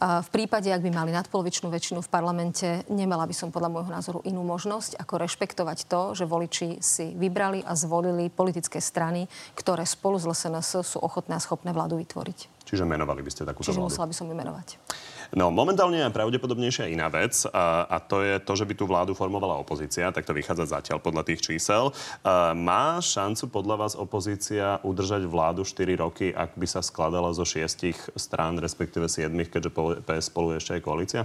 [0.01, 4.19] V prípade, ak by mali nadpolovičnú väčšinu v parlamente, nemala by som podľa môjho názoru
[4.25, 10.17] inú možnosť, ako rešpektovať to, že voliči si vybrali a zvolili politické strany, ktoré spolu
[10.17, 12.65] s LSNS sú ochotné a schopné vládu vytvoriť.
[12.65, 13.93] Čiže menovali by ste takúto Čiže vládu?
[13.93, 14.67] musela by som ju menovať.
[15.31, 19.15] No, momentálne je pravdepodobnejšia iná vec a, a to je to, že by tú vládu
[19.15, 21.95] formovala opozícia, tak to vychádza zatiaľ podľa tých čísel.
[22.21, 27.47] A, má šancu podľa vás opozícia udržať vládu 4 roky, ak by sa skladala zo
[27.47, 29.71] šiestich strán, respektíve siedmich, keďže
[30.03, 31.23] PS spolu ešte aj koalícia?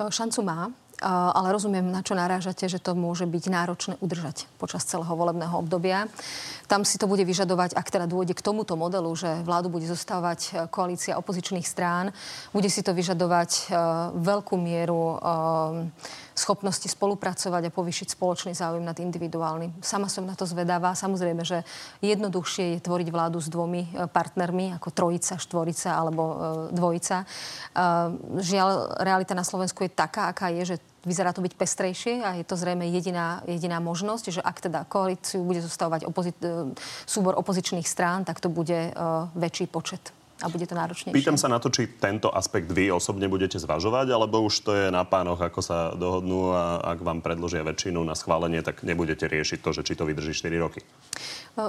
[0.00, 5.10] Šancu má ale rozumiem, na čo narážate, že to môže byť náročné udržať počas celého
[5.14, 6.10] volebného obdobia.
[6.68, 10.40] Tam si to bude vyžadovať, ak teda dôjde k tomuto modelu, že vládu bude zostávať
[10.44, 12.12] e, koalícia opozičných strán,
[12.52, 15.88] bude si to vyžadovať uh, veľkú mieru uh,
[16.38, 19.74] schopnosti spolupracovať a povýšiť spoločný záujem nad individuálnym.
[19.82, 20.94] Sama som na to zvedavá.
[20.94, 21.66] Samozrejme, že
[21.98, 26.34] jednoduchšie je tvoriť vládu s dvomi e, partnermi, ako trojica, štvorica alebo e,
[26.70, 27.16] dvojica.
[27.22, 27.26] E,
[28.38, 32.46] žiaľ, realita na Slovensku je taká, aká je, že vyzerá to byť pestrejšie a je
[32.46, 36.36] to zrejme jediná, jediná možnosť, že ak teda koalíciu bude zostávať opozi-
[37.06, 38.92] súbor opozičných strán, tak to bude
[39.38, 41.14] väčší počet a bude to náročnejšie.
[41.14, 44.86] Pýtam sa na to, či tento aspekt vy osobne budete zvažovať, alebo už to je
[44.94, 49.58] na pánoch, ako sa dohodnú a ak vám predložia väčšinu na schválenie, tak nebudete riešiť
[49.58, 50.80] to, že či to vydrží 4 roky.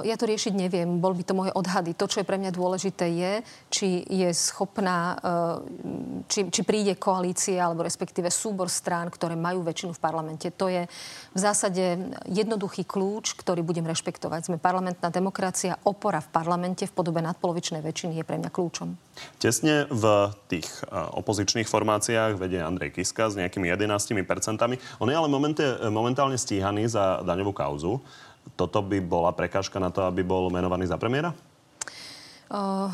[0.06, 1.98] Ja to riešiť neviem, bol by to moje odhady.
[1.98, 3.32] To, čo je pre mňa dôležité, je,
[3.74, 9.90] či je schopná, e, či, či príde koalícia, alebo respektíve súbor strán, ktoré majú väčšinu
[9.90, 10.46] v parlamente.
[10.54, 10.86] To je
[11.34, 14.54] v zásade jednoduchý kľúč, ktorý budem rešpektovať.
[14.54, 18.94] Sme parlamentná demokracia, opora v parlamente v podobe nadpolovičnej väčšiny je pre mňa kľúčom.
[19.42, 24.06] Tesne v tých e, opozičných formáciách vedie Andrej Kiska s nejakými 11%.
[25.02, 27.98] On je ale momente, momentálne stíhaný za daňovú kauzu.
[28.56, 31.32] Toto by bola prekážka na to, aby bol menovaný za premiéra?
[32.50, 32.90] Uh,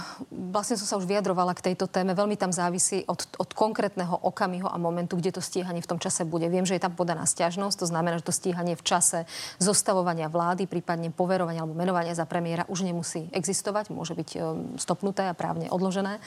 [0.53, 2.13] vlastne som sa už vyjadrovala k tejto téme.
[2.13, 6.29] Veľmi tam závisí od, od konkrétneho okamihu a momentu, kde to stíhanie v tom čase
[6.29, 6.45] bude.
[6.53, 9.25] Viem, že je tam podaná stiažnosť, to znamená, že to stíhanie v čase
[9.57, 15.25] zostavovania vlády, prípadne poverovania alebo menovania za premiéra už nemusí existovať, môže byť um, stopnuté
[15.25, 16.21] a právne odložené.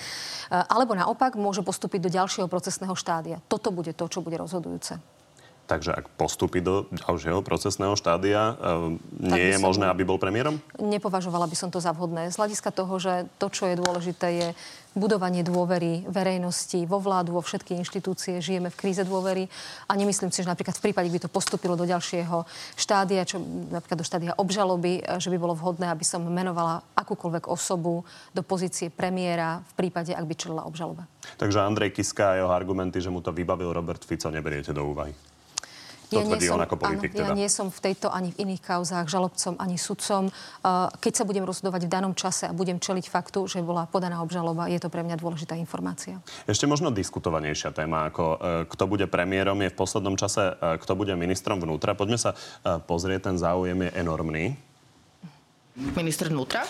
[0.49, 3.45] Uh, alebo naopak môže postúpiť do ďalšieho procesného štádia.
[3.45, 4.97] Toto bude to, čo bude rozhodujúce.
[5.69, 10.58] Takže ak postupí do ďalšieho procesného štádia, e, nie je možné, aby bol premiérom?
[10.82, 12.34] Nepovažovala by som to za vhodné.
[12.34, 14.47] Z hľadiska toho, že to, čo je dôležité, je
[14.97, 18.41] budovanie dôvery verejnosti vo vládu, vo všetky inštitúcie.
[18.41, 19.45] Žijeme v kríze dôvery
[19.86, 23.38] a nemyslím si, že napríklad v prípade, by to postupilo do ďalšieho štádia, čo
[23.69, 28.01] napríklad do štádia obžaloby, e, že by bolo vhodné, aby som menovala akúkoľvek osobu
[28.34, 31.05] do pozície premiéra v prípade, ak by čelila obžaloba.
[31.38, 35.28] Takže Andrej Kiska a jeho argumenty, že mu to vybavil Robert Fico, neberiete do úvahy.
[36.09, 37.31] To ja tvrdí on ako politik áno, teda.
[37.31, 40.33] Ja nie som v tejto ani v iných kauzách žalobcom, ani sudcom.
[40.97, 44.65] Keď sa budem rozhodovať v danom čase a budem čeliť faktu, že bola podaná obžaloba,
[44.67, 46.17] je to pre mňa dôležitá informácia.
[46.49, 50.97] Ešte možno diskutovanejšia téma, ako e, kto bude premiérom, je v poslednom čase, e, kto
[50.97, 51.93] bude ministrom vnútra.
[51.93, 54.57] Poďme sa e, pozrieť, ten záujem je enormný.
[55.79, 56.67] Minister vnútra?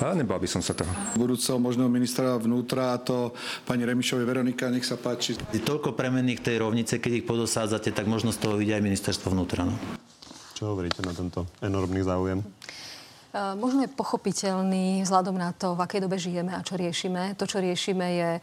[0.00, 0.88] A nebal by som sa toho.
[1.12, 3.36] Budúceho možného ministra vnútra, to
[3.68, 5.36] pani Remišovej Veronika, nech sa páči.
[5.52, 9.36] Je toľko premenných tej rovnice, keď ich podosádzate, tak možno z toho vidia aj ministerstvo
[9.36, 9.68] vnútra.
[9.68, 9.76] No?
[10.56, 12.40] Čo hovoríte na tento enormný záujem?
[13.30, 17.38] Eh, možno je pochopiteľný vzhľadom na to, v akej dobe žijeme a čo riešime.
[17.38, 18.30] To, čo riešime, je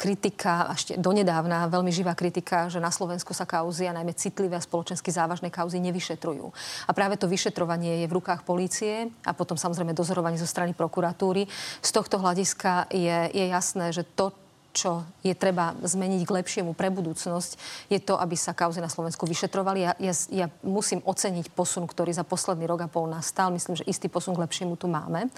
[0.00, 4.64] kritika, ešte donedávna veľmi živá kritika, že na Slovensku sa kauzy a najmä citlivé a
[4.64, 6.48] spoločensky závažné kauzy nevyšetrujú.
[6.88, 11.44] A práve to vyšetrovanie je v rukách polície a potom samozrejme dozorovanie zo strany prokuratúry.
[11.84, 14.32] Z tohto hľadiska je, je jasné, že to,
[14.74, 17.50] čo je treba zmeniť k lepšiemu pre budúcnosť,
[17.86, 19.86] je to, aby sa kauzy na Slovensku vyšetrovali.
[19.86, 23.54] Ja, ja, ja musím oceniť posun, ktorý za posledný rok a pol nastal.
[23.54, 25.30] Myslím, že istý posun k lepšiemu tu máme.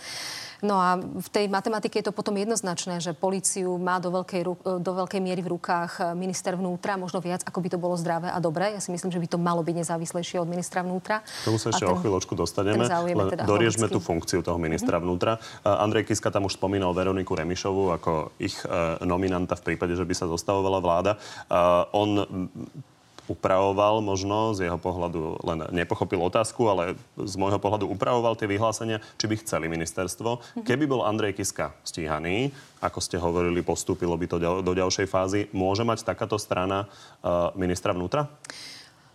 [0.66, 4.42] No a v tej matematike je to potom jednoznačné, že policiu má do veľkej,
[4.82, 8.34] do veľkej miery v rukách eh, minister vnútra, možno viac, ako by to bolo zdravé
[8.34, 8.74] a dobré.
[8.74, 11.22] Ja si myslím, že by to malo byť nezávislejšie od ministra vnútra.
[11.46, 12.82] Tomu sa ešte ten, o chvíľočku dostaneme.
[12.90, 15.06] Len teda doriežme tú funkciu toho ministra mm-hmm.
[15.06, 15.38] vnútra.
[15.62, 20.14] Andrej Kiska tam už spomínal Veroniku Remišovu ako ich uh, nominanta v prípade, že by
[20.16, 21.12] sa zostavovala vláda.
[21.46, 22.10] Uh, on
[23.26, 29.02] upravoval možno, z jeho pohľadu len nepochopil otázku, ale z môjho pohľadu upravoval tie vyhlásenia,
[29.18, 30.62] či by chceli ministerstvo.
[30.62, 30.64] Mhm.
[30.66, 35.82] Keby bol Andrej Kiska stíhaný, ako ste hovorili, postúpilo by to do ďalšej fázy, môže
[35.82, 38.28] mať takáto strana uh, ministra vnútra?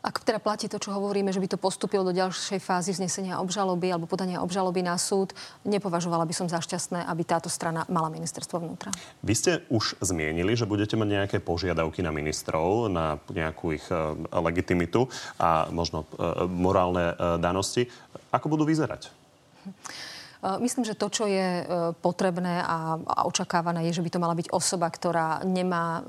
[0.01, 3.93] Ak teda platí to, čo hovoríme, že by to postupilo do ďalšej fázy vznesenia obžaloby
[3.93, 5.29] alebo podania obžaloby na súd,
[5.61, 8.89] nepovažovala by som za šťastné, aby táto strana mala ministerstvo vnútra.
[9.21, 14.17] Vy ste už zmienili, že budete mať nejaké požiadavky na ministrov, na nejakú ich uh,
[14.41, 15.05] legitimitu
[15.37, 17.85] a možno uh, morálne uh, danosti.
[18.33, 19.05] Ako budú vyzerať?
[19.05, 20.10] Eh,
[20.41, 21.65] myslím, že to, čo je eh,
[22.01, 22.97] potrebné a,
[23.29, 26.03] očakávané, je, že by to mala byť osoba, ktorá nemá eh,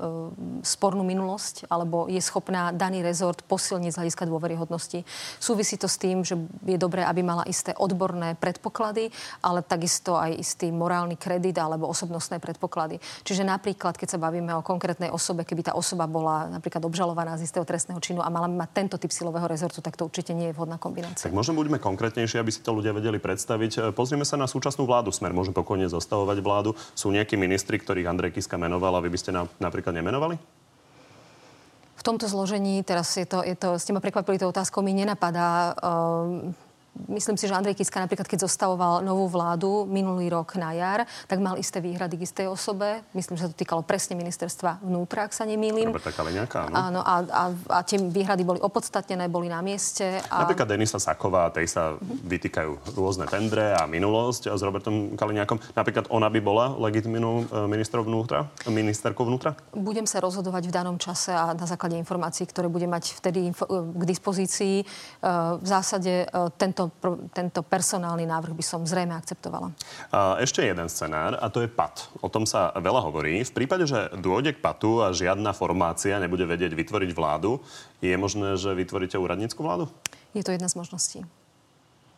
[0.65, 5.05] spornú minulosť alebo je schopná daný rezort posilniť z hľadiska dôveryhodnosti.
[5.37, 6.33] Súvisí to s tým, že
[6.65, 9.13] je dobré, aby mala isté odborné predpoklady,
[9.45, 12.97] ale takisto aj istý morálny kredit alebo osobnostné predpoklady.
[13.21, 17.45] Čiže napríklad, keď sa bavíme o konkrétnej osobe, keby tá osoba bola napríklad obžalovaná z
[17.45, 20.49] istého trestného činu a mala by mať tento typ silového rezortu, tak to určite nie
[20.49, 21.29] je vhodná kombinácia.
[21.29, 23.93] Tak možno buďme konkrétnejšie, aby si to ľudia vedeli predstaviť.
[23.93, 25.11] Pozrieme Pozrieme sa na súčasnú vládu.
[25.11, 26.79] Smer môže pokojne zostavovať vládu.
[26.95, 30.39] Sú nejakí ministri, ktorých Andrej Kiska menoval a vy by ste na, napríklad nemenovali?
[31.99, 35.75] V tomto zložení, teraz je to, je to ste ma prekvapili tou otázkou, mi nenapadá
[35.75, 36.55] um,
[36.93, 41.41] Myslím si, že Andrej Kiska napríklad, keď zostavoval novú vládu minulý rok na jar, tak
[41.41, 43.01] mal isté výhrady k istej osobe.
[43.17, 45.89] Myslím, že sa to týkalo presne ministerstva vnútra, ak sa nemýlim.
[45.89, 46.73] Roberta Kaliňáka, áno.
[46.73, 50.21] áno a, a, a tie výhrady boli opodstatnené, boli na mieste.
[50.29, 50.45] A...
[50.45, 55.73] Napríklad Denisa Saková, tej sa vytýkajú rôzne tendre a minulosť s Robertom Kaliňákom.
[55.73, 59.57] Napríklad ona by bola legitimnou e, ministrov vnútra, ministerkou vnútra?
[59.73, 63.67] Budem sa rozhodovať v danom čase a na základe informácií, ktoré budem mať vtedy info-
[63.69, 64.75] k dispozícii.
[64.81, 64.85] E,
[65.57, 69.71] v zásade e, tento tento, tento personálny návrh by som zrejme akceptovala.
[70.41, 72.09] Ešte jeden scenár a to je PAT.
[72.19, 73.43] O tom sa veľa hovorí.
[73.43, 77.61] V prípade, že dôjde k PATu a žiadna formácia nebude vedieť vytvoriť vládu,
[78.03, 79.87] je možné, že vytvoríte úradnícku vládu?
[80.33, 81.19] Je to jedna z možností.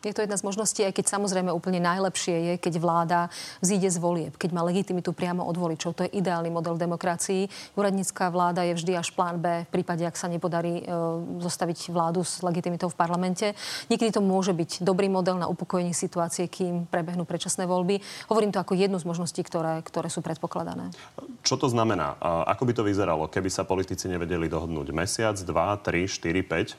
[0.06, 3.20] Je to jedna z možností, aj keď samozrejme úplne najlepšie je, keď vláda
[3.58, 5.98] zíde z volieb, keď má legitimitu priamo od voličov.
[5.98, 7.50] To je ideálny model demokracii.
[7.74, 10.94] Úradnícká vláda je vždy až plán B v prípade, ak sa nepodarí e,
[11.42, 13.58] zostaviť vládu s legitimitou v parlamente.
[13.90, 17.98] Niekedy to môže byť dobrý model na upokojenie situácie, kým prebehnú predčasné voľby.
[18.30, 20.94] Hovorím to ako jednu z možností, ktoré, ktoré sú predpokladané.
[21.42, 22.14] Čo to znamená?
[22.46, 24.94] Ako by to vyzeralo, keby sa politici nevedeli dohodnúť?
[24.94, 26.78] Mesiac, dva, tri, štyri, päť?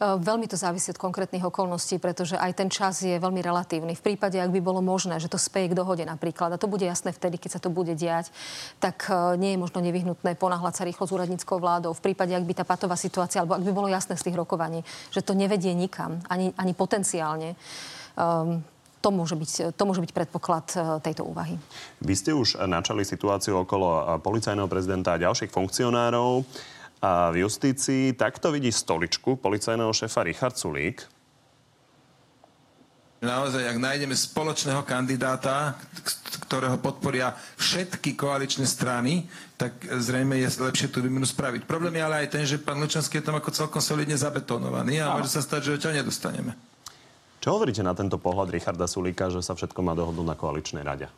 [0.00, 3.92] E, veľmi to závisí od konkrétnych okolností, pretože aj ten čas je veľmi relatívny.
[3.92, 6.88] V prípade, ak by bolo možné, že to speje k dohode napríklad, a to bude
[6.88, 8.32] jasné vtedy, keď sa to bude diať,
[8.80, 11.92] tak e, nie je možno nevyhnutné ponáhľať sa rýchlo s úradníckou vládou.
[11.92, 14.80] V prípade, ak by tá patová situácia, alebo ak by bolo jasné z tých rokovaní,
[15.12, 17.60] že to nevedie nikam, ani, ani potenciálne,
[18.16, 18.64] um,
[19.00, 21.60] to môže, byť, to môže byť predpoklad e, tejto úvahy.
[22.00, 26.44] Vy ste už načali situáciu okolo policajného prezidenta a ďalších funkcionárov
[27.00, 31.08] v justícii takto vidí stoličku policajného šéfa Richard Sulík.
[33.20, 35.76] Naozaj, ak nájdeme spoločného kandidáta,
[36.48, 39.28] ktorého podporia všetky koaličné strany,
[39.60, 41.68] tak zrejme je lepšie tú výmenu spraviť.
[41.68, 45.12] Problém je ale aj ten, že pán Lučanský je tam ako celkom solidne zabetonovaný a
[45.20, 46.56] môže sa stať, že ho ťa nedostaneme.
[47.44, 51.08] Čo hovoríte na tento pohľad Richarda Sulíka, že sa všetko má dohodnúť na koaličnej rade?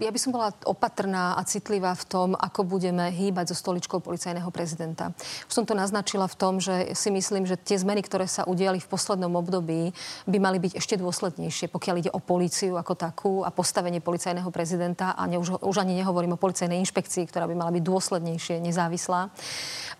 [0.00, 4.48] Ja by som bola opatrná a citlivá v tom, ako budeme hýbať so stoličkou policajného
[4.48, 5.12] prezidenta.
[5.44, 8.80] Už som to naznačila v tom, že si myslím, že tie zmeny, ktoré sa udiali
[8.80, 9.92] v poslednom období,
[10.24, 15.12] by mali byť ešte dôslednejšie, pokiaľ ide o políciu ako takú a postavenie policajného prezidenta.
[15.12, 19.28] A ne, už, už ani nehovorím o policajnej inšpekcii, ktorá by mala byť dôslednejšie, nezávislá.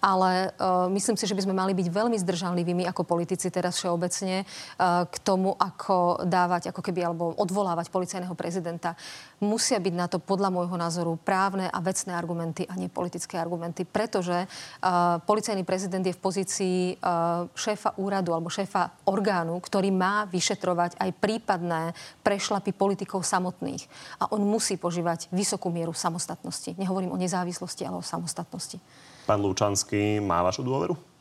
[0.00, 4.48] Ale uh, myslím si, že by sme mali byť veľmi zdržanlivými ako politici teraz všeobecne
[4.48, 8.96] uh, k tomu, ako dávať, ako keby, alebo odvolávať policajného prezidenta
[9.38, 13.86] musia byť na to podľa môjho názoru právne a vecné argumenty a nie politické argumenty,
[13.86, 20.26] pretože uh, policajný prezident je v pozícii uh, šéfa úradu alebo šéfa orgánu, ktorý má
[20.26, 21.94] vyšetrovať aj prípadné
[22.26, 23.86] prešlapy politikov samotných.
[24.18, 26.74] A on musí požívať vysokú mieru samostatnosti.
[26.74, 28.82] Nehovorím o nezávislosti, ale o samostatnosti.
[29.28, 31.17] Pán Lučanský má vašu dôveru?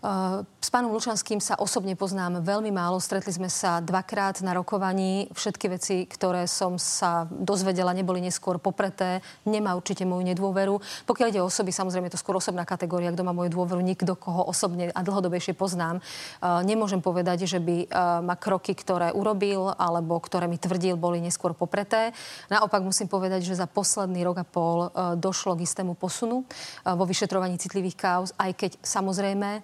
[0.00, 2.96] S pánom Lučanským sa osobne poznám veľmi málo.
[2.96, 5.28] Stretli sme sa dvakrát na rokovaní.
[5.36, 9.20] Všetky veci, ktoré som sa dozvedela, neboli neskôr popreté.
[9.44, 10.80] Nemá určite moju nedôveru.
[11.04, 13.12] Pokiaľ ide o osoby, samozrejme je to skôr osobná kategória.
[13.12, 16.00] Kto má moju dôveru, nikto, koho osobne a dlhodobejšie poznám.
[16.40, 17.92] Nemôžem povedať, že by
[18.24, 22.16] ma kroky, ktoré urobil alebo ktoré mi tvrdil, boli neskôr popreté.
[22.48, 24.88] Naopak musím povedať, že za posledný rok a pol
[25.20, 26.48] došlo k istému posunu
[26.88, 29.60] vo vyšetrovaní citlivých kauz, aj keď samozrejme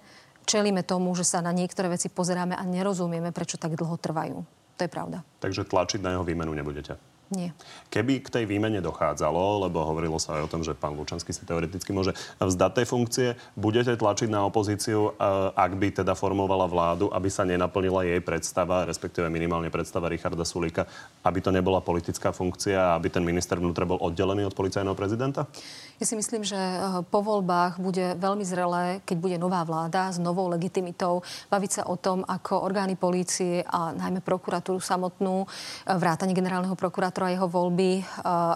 [0.47, 4.37] čelíme tomu, že sa na niektoré veci pozeráme a nerozumieme, prečo tak dlho trvajú.
[4.77, 5.21] To je pravda.
[5.43, 6.95] Takže tlačiť na jeho výmenu nebudete?
[7.27, 7.51] Nie.
[7.91, 11.43] Keby k tej výmene dochádzalo, lebo hovorilo sa aj o tom, že pán Lučanský si
[11.43, 13.27] teoreticky môže vzdať tej funkcie,
[13.59, 15.11] budete tlačiť na opozíciu,
[15.51, 20.87] ak by teda formovala vládu, aby sa nenaplnila jej predstava, respektíve minimálne predstava Richarda Sulíka,
[21.27, 25.51] aby to nebola politická funkcia a aby ten minister vnútra bol oddelený od policajného prezidenta?
[25.97, 30.21] Ja si myslím, že eh, po voľbách bude veľmi zrelé, keď bude nová vláda s
[30.21, 36.37] novou legitimitou, baviť sa o tom, ako orgány polície a najmä prokuratúru samotnú, eh, vrátanie
[36.37, 38.05] generálneho prokurátora a jeho voľby, eh,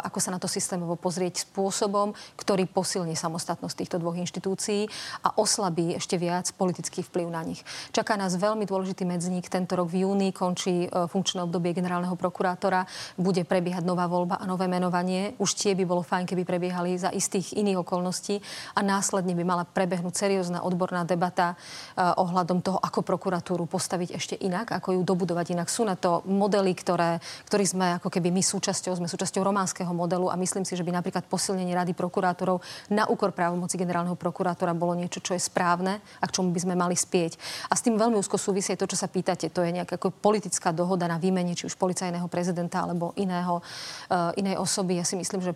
[0.05, 4.85] ako sa na to systémovo pozrieť spôsobom, ktorý posilní samostatnosť týchto dvoch inštitúcií
[5.25, 7.65] a oslabí ešte viac politický vplyv na nich.
[7.89, 9.49] Čaká nás veľmi dôležitý medzník.
[9.49, 12.85] Tento rok v júni končí funkčné obdobie generálneho prokurátora.
[13.17, 15.33] Bude prebiehať nová voľba a nové menovanie.
[15.41, 18.43] Už tie by bolo fajn, keby prebiehali za istý istých iných okolností
[18.75, 24.35] a následne by mala prebehnúť seriózna odborná debata uh, ohľadom toho, ako prokuratúru postaviť ešte
[24.35, 25.71] inak, ako ju dobudovať inak.
[25.71, 30.27] Sú na to modely, ktoré, ktorý sme ako keby my súčasťou, sme súčasťou románskeho modelu
[30.27, 32.59] a myslím si, že by napríklad posilnenie rady prokurátorov
[32.91, 36.75] na úkor právomoci generálneho prokurátora bolo niečo, čo je správne a k čomu by sme
[36.75, 37.39] mali spieť.
[37.71, 39.47] A s tým veľmi úzko súvisí to, čo sa pýtate.
[39.47, 44.59] To je nejaká politická dohoda na výmene či už policajného prezidenta alebo iného, uh, inej
[44.59, 44.99] osoby.
[44.99, 45.55] Ja si myslím, že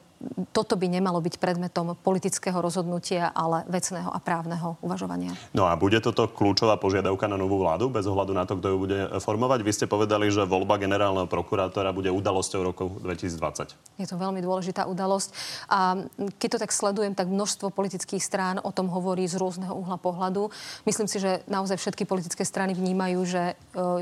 [0.56, 5.36] toto by nemalo byť predmetom politického rozhodnutia, ale vecného a právneho uvažovania.
[5.52, 8.78] No a bude toto kľúčová požiadavka na novú vládu, bez ohľadu na to, kto ju
[8.78, 9.60] bude formovať?
[9.66, 14.02] Vy ste povedali, že voľba generálneho prokurátora bude udalosťou roku 2020.
[14.02, 15.30] Je to veľmi dôležitá udalosť.
[15.70, 16.10] A
[16.42, 20.52] keď to tak sledujem, tak množstvo politických strán o tom hovorí z rôzneho uhla pohľadu.
[20.84, 23.54] Myslím si, že naozaj všetky politické strany vnímajú, že e,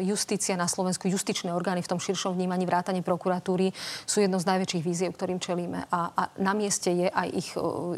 [0.08, 3.70] justícia na Slovensku, justičné orgány v tom širšom vnímaní vrátane prokuratúry
[4.10, 5.86] sú jednou z najväčších víziev, ktorým čelíme.
[5.94, 7.50] A a na mieste je aj ich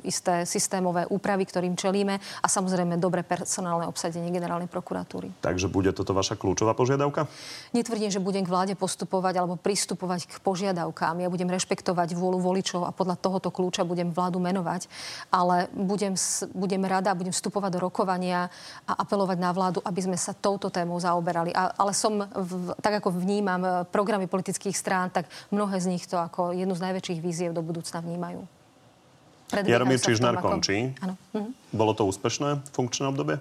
[0.08, 5.44] isté systémové úpravy, ktorým čelíme a samozrejme dobre personálne obsadenie generálnej prokuratúry.
[5.44, 7.28] Takže bude toto vaša kľúčová požiadavka?
[7.76, 10.75] Netvrdím, že budem k vláde postupovať alebo pristupovať k požiadavkám.
[10.76, 14.92] Ja budem rešpektovať vôľu voličov a podľa tohoto kľúča budem vládu menovať,
[15.32, 16.14] ale budem,
[16.52, 18.52] budem rada a budem vstupovať do rokovania
[18.84, 21.56] a apelovať na vládu, aby sme sa touto témou zaoberali.
[21.56, 26.04] A, ale som, v, tak ako vnímam e, programy politických strán, tak mnohé z nich
[26.06, 28.44] to ako jednu z najväčších víziev do budúcna vnímajú.
[29.54, 30.98] Jaromír Čižnár končí.
[31.00, 31.16] Áno.
[31.32, 31.50] Mhm.
[31.72, 33.38] Bolo to úspešné funkčné obdobie?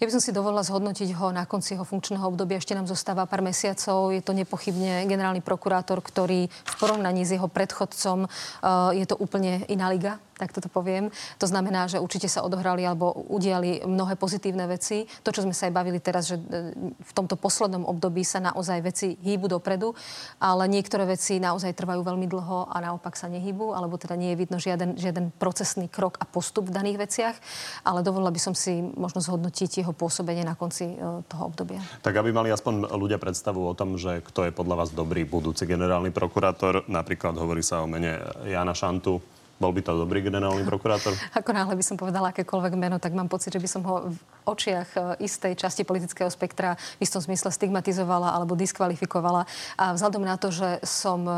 [0.00, 2.56] Ja by som si dovolila zhodnotiť ho na konci jeho funkčného obdobia.
[2.56, 4.16] Ešte nám zostáva pár mesiacov.
[4.16, 9.60] Je to nepochybne generálny prokurátor, ktorý v porovnaní s jeho predchodcom uh, je to úplne
[9.68, 11.12] iná liga tak toto poviem.
[11.36, 15.04] To znamená, že určite sa odohrali alebo udiali mnohé pozitívne veci.
[15.20, 18.80] To, čo sme sa aj bavili teraz, že e, v tomto poslednom období sa naozaj
[18.80, 19.92] veci hýbu dopredu,
[20.40, 24.40] ale niektoré veci naozaj trvajú veľmi dlho a naopak sa nehýbu, alebo teda nie je
[24.40, 27.36] vidno žiaden, žiaden procesný krok a postup v daných veciach.
[27.84, 31.84] Ale dovolila by som si možno zhodnotiť jeho pôsobenie na konci e, toho obdobia.
[32.00, 35.68] Tak aby mali aspoň ľudia predstavu o tom, že kto je podľa vás dobrý budúci
[35.68, 36.88] generálny prokurátor.
[36.88, 41.12] Napríklad hovorí sa o mene Jana Šantu, bol by to dobrý generálny prokurátor?
[41.40, 44.16] Ako náhle by som povedala akékoľvek meno, tak mám pocit, že by som ho v
[44.48, 49.44] očiach e, istej časti politického spektra v istom zmysle stigmatizovala alebo diskvalifikovala.
[49.76, 51.28] A vzhľadom na to, že som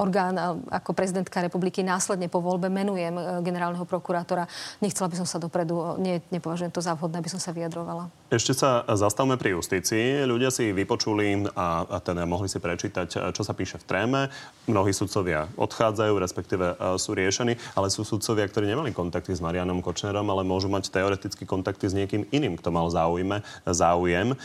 [0.00, 4.48] orgán ako prezidentka republiky následne po voľbe menujem generálneho prokurátora.
[4.80, 8.08] Nechcela by som sa dopredu, nie, nepovažujem to za vhodné, aby som sa vyjadrovala.
[8.32, 10.24] Ešte sa zastavme pri justícii.
[10.24, 14.20] Ľudia si vypočuli a, a teda mohli si prečítať, čo sa píše v tréme.
[14.64, 20.24] Mnohí sudcovia odchádzajú, respektíve sú riešení, ale sú sudcovia, ktorí nemali kontakty s Marianom Kočnerom,
[20.30, 24.38] ale môžu mať teoreticky kontakty s niekým iným, kto mal záujme, záujem.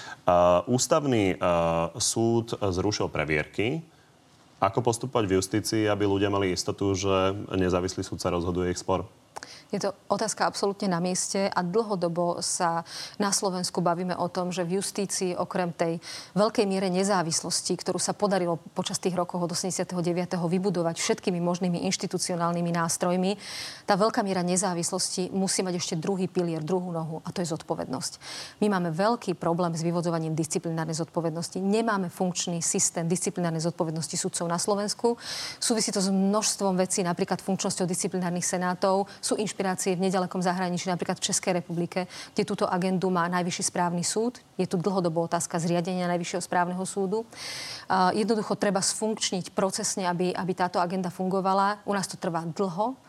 [0.66, 1.38] Ústavný
[2.02, 3.86] súd zrušil previerky.
[4.66, 9.06] Ako postupovať v justícii, aby ľudia mali istotu, že nezávislý súd sa rozhoduje ich spor?
[9.74, 12.88] Je to otázka absolútne na mieste a dlhodobo sa
[13.20, 16.00] na Slovensku bavíme o tom, že v justícii okrem tej
[16.38, 19.92] veľkej miere nezávislosti, ktorú sa podarilo počas tých rokov od 89.
[20.40, 23.36] vybudovať všetkými možnými inštitucionálnymi nástrojmi,
[23.84, 28.14] tá veľká miera nezávislosti musí mať ešte druhý pilier, druhú nohu a to je zodpovednosť.
[28.64, 31.60] My máme veľký problém s vyvodzovaním disciplinárnej zodpovednosti.
[31.60, 35.20] Nemáme funkčný systém disciplinárnej zodpovednosti sudcov na Slovensku.
[35.60, 39.12] Súvisí to s množstvom vecí, napríklad funkčnosťou disciplinárnych senátov.
[39.20, 43.72] Sú inšpirácie inšpirácie v nedalekom zahraničí, napríklad v Českej republike, kde túto agendu má Najvyšší
[43.72, 44.44] správny súd.
[44.60, 47.24] Je tu dlhodobo otázka zriadenia Najvyššieho správneho súdu.
[48.12, 51.80] Jednoducho treba sfunkčniť procesne, aby, aby táto agenda fungovala.
[51.88, 53.00] U nás to trvá dlho,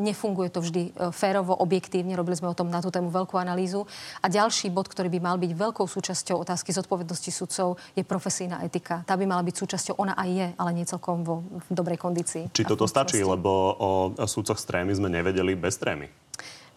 [0.00, 2.16] nefunguje to vždy e, férovo, objektívne.
[2.16, 3.84] Robili sme o tom na tú tému veľkú analýzu.
[4.24, 9.04] A ďalší bod, ktorý by mal byť veľkou súčasťou otázky zodpovednosti sudcov, je profesijná etika.
[9.04, 12.50] Tá by mala byť súčasťou, ona aj je, ale nie celkom vo v dobrej kondícii.
[12.52, 13.90] Či toto stačí, lebo o
[14.24, 16.27] súdcoch s trémy sme nevedeli bez trémy?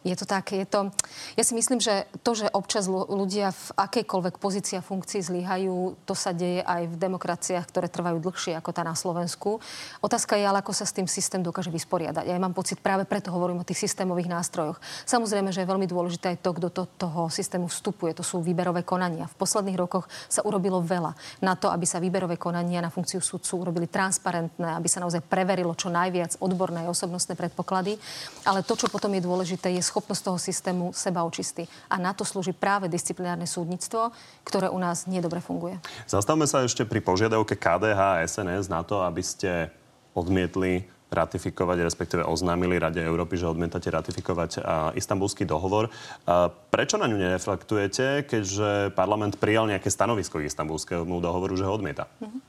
[0.02, 0.90] Je to tak, je to...
[1.38, 6.18] Ja si myslím, že to, že občas ľudia v akejkoľvek pozícii a funkcii zlyhajú, to
[6.18, 9.62] sa deje aj v demokraciách, ktoré trvajú dlhšie ako tá na Slovensku.
[10.02, 12.26] Otázka je ale, ako sa s tým systém dokáže vysporiadať.
[12.26, 14.82] Ja mám pocit, práve preto hovorím o tých systémových nástrojoch.
[15.06, 18.18] Samozrejme, že je veľmi dôležité aj to, kto do toho systému vstupuje.
[18.18, 19.30] To sú výberové konania.
[19.30, 21.14] V posledných rokoch sa urobilo veľa
[21.46, 25.78] na to, aby sa výberové konania na funkciu sudcu urobili transparentné, aby sa naozaj preverilo
[25.78, 28.02] čo najviac odborné a osobnostné predpoklady.
[28.50, 31.68] Ale to, čo potom je dôležité, je schopnosť toho systému seba očistí.
[31.92, 34.16] A na to slúži práve disciplinárne súdnictvo,
[34.48, 35.76] ktoré u nás nedobre funguje.
[36.08, 39.68] Zastavme sa ešte pri požiadavke KDH a SNS na to, aby ste
[40.16, 45.92] odmietli ratifikovať, respektíve oznámili Rade Európy, že odmietate ratifikovať a, istambulský dohovor.
[46.24, 51.76] A, prečo na ňu nereflektujete, keďže parlament prijal nejaké stanovisko k istambulskému dohovoru, že ho
[51.76, 52.08] odmieta?
[52.24, 52.40] Mm-hmm.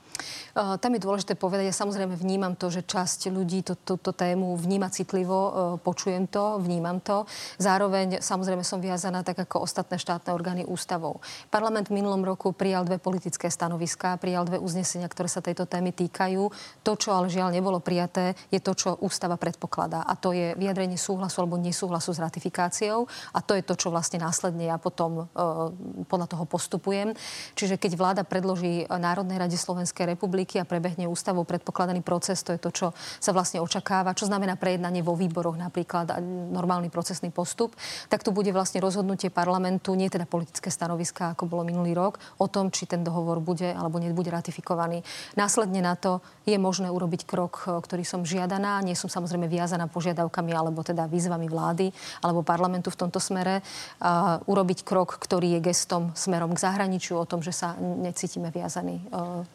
[0.53, 4.12] Eh, tam je dôležité povedať, ja samozrejme vnímam to, že časť ľudí túto to, to
[4.12, 7.24] tému vníma citlivo, eh, počujem to, vnímam to.
[7.57, 11.24] Zároveň samozrejme som viazaná tak ako ostatné štátne orgány ústavou.
[11.48, 15.96] Parlament v minulom roku prijal dve politické stanoviská, prijal dve uznesenia, ktoré sa tejto témy
[15.96, 16.53] týkajú.
[16.84, 20.05] To, čo ale žiaľ nebolo prijaté, je to, čo ústava predpokladá.
[20.05, 23.09] A to je vyjadrenie súhlasu alebo nesúhlasu s ratifikáciou.
[23.32, 27.16] A to je to, čo vlastne následne ja potom e, podľa toho postupujem.
[27.57, 32.53] Čiže keď vláda predloží Národnej rade Slovenskej republiky republiky a prebehne ústavou predpokladaný proces, to
[32.53, 32.86] je to, čo
[33.22, 36.18] sa vlastne očakáva, čo znamená prejednanie vo výboroch napríklad a
[36.51, 37.78] normálny procesný postup,
[38.11, 42.51] tak tu bude vlastne rozhodnutie parlamentu, nie teda politické stanoviska, ako bolo minulý rok, o
[42.51, 45.07] tom, či ten dohovor bude alebo nebude ratifikovaný.
[45.38, 48.82] Následne na to je možné urobiť krok, ktorý som žiadaná.
[48.82, 51.95] Nie som samozrejme viazaná požiadavkami alebo teda výzvami vlády
[52.26, 53.62] alebo parlamentu v tomto smere.
[54.03, 58.99] Uh, urobiť krok, ktorý je gestom smerom k zahraničiu o tom, že sa necítime viazaní
[59.14, 59.47] uh,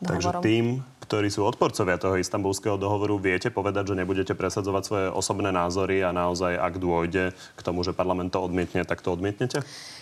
[0.00, 0.40] dohovorom.
[0.40, 0.64] Takže tým,
[1.04, 6.14] ktorí sú odporcovia toho istambulského dohovoru, viete povedať, že nebudete presadzovať svoje osobné názory a
[6.14, 9.60] naozaj, ak dôjde k tomu, že parlament to odmietne, tak to odmietnete?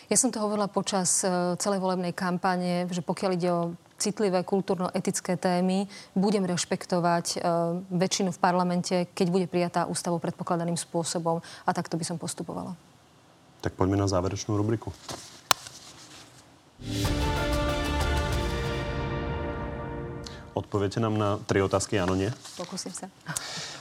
[0.08, 5.34] Ja som to hovorila počas e, celej volebnej kampane, že pokiaľ ide o citlivé kultúrno-etické
[5.36, 7.38] témy, budem rešpektovať e,
[7.92, 12.78] väčšinu v parlamente, keď bude prijatá ústavou predpokladaným spôsobom a takto by som postupovala.
[13.58, 14.94] Tak poďme na záverečnú rubriku.
[20.68, 22.28] Odpoviete nám na tri otázky, áno, nie?
[22.60, 23.08] Pokúsim sa.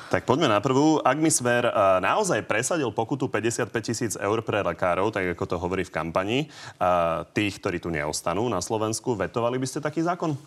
[0.08, 1.04] Tak poďme na prvú.
[1.04, 1.68] Ak mi Sver
[2.00, 6.48] naozaj presadil pokutu 55 tisíc eur pre lekárov, tak ako to hovorí v kampani,
[7.36, 10.40] tých, ktorí tu neostanú na Slovensku, vetovali by ste taký zákon?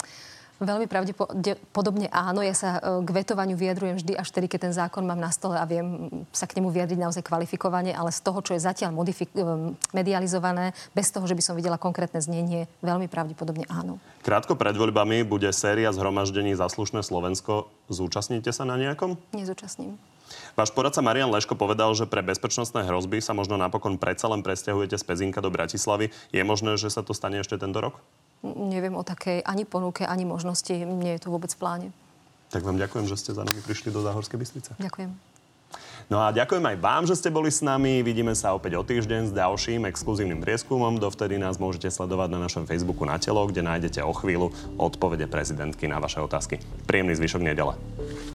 [0.61, 2.45] Veľmi pravdepodobne áno.
[2.45, 5.57] Ja sa e, k vetovaniu vyjadrujem vždy až tedy, keď ten zákon mám na stole
[5.57, 9.33] a viem sa k nemu vyjadriť naozaj kvalifikovane, ale z toho, čo je zatiaľ modifik-
[9.33, 13.97] e, medializované, bez toho, že by som videla konkrétne znenie, veľmi pravdepodobne áno.
[14.21, 17.73] Krátko pred voľbami bude séria zhromaždení Zaslušné Slovensko.
[17.89, 19.17] Zúčastníte sa na nejakom?
[19.33, 19.97] Nezúčastním.
[20.55, 24.95] Váš poradca Marian Leško povedal, že pre bezpečnostné hrozby sa možno napokon predsa len presťahujete
[25.01, 26.13] z Pezinka do Bratislavy.
[26.31, 27.99] Je možné, že sa to stane ešte tento rok?
[28.45, 30.73] Neviem o takej ani ponuke, ani možnosti.
[30.73, 31.89] Nie je to vôbec v pláne.
[32.51, 34.71] Tak vám ďakujem, že ste za nami prišli do Záhorskej Bystrice.
[34.83, 35.31] Ďakujem.
[36.11, 38.03] No a ďakujem aj vám, že ste boli s nami.
[38.03, 40.99] Vidíme sa opäť o týždeň s ďalším exkluzívnym prieskumom.
[40.99, 45.87] Dovtedy nás môžete sledovať na našom Facebooku na telo, kde nájdete o chvíľu odpovede prezidentky
[45.87, 46.59] na vaše otázky.
[46.91, 47.79] Príjemný zvyšok nedele.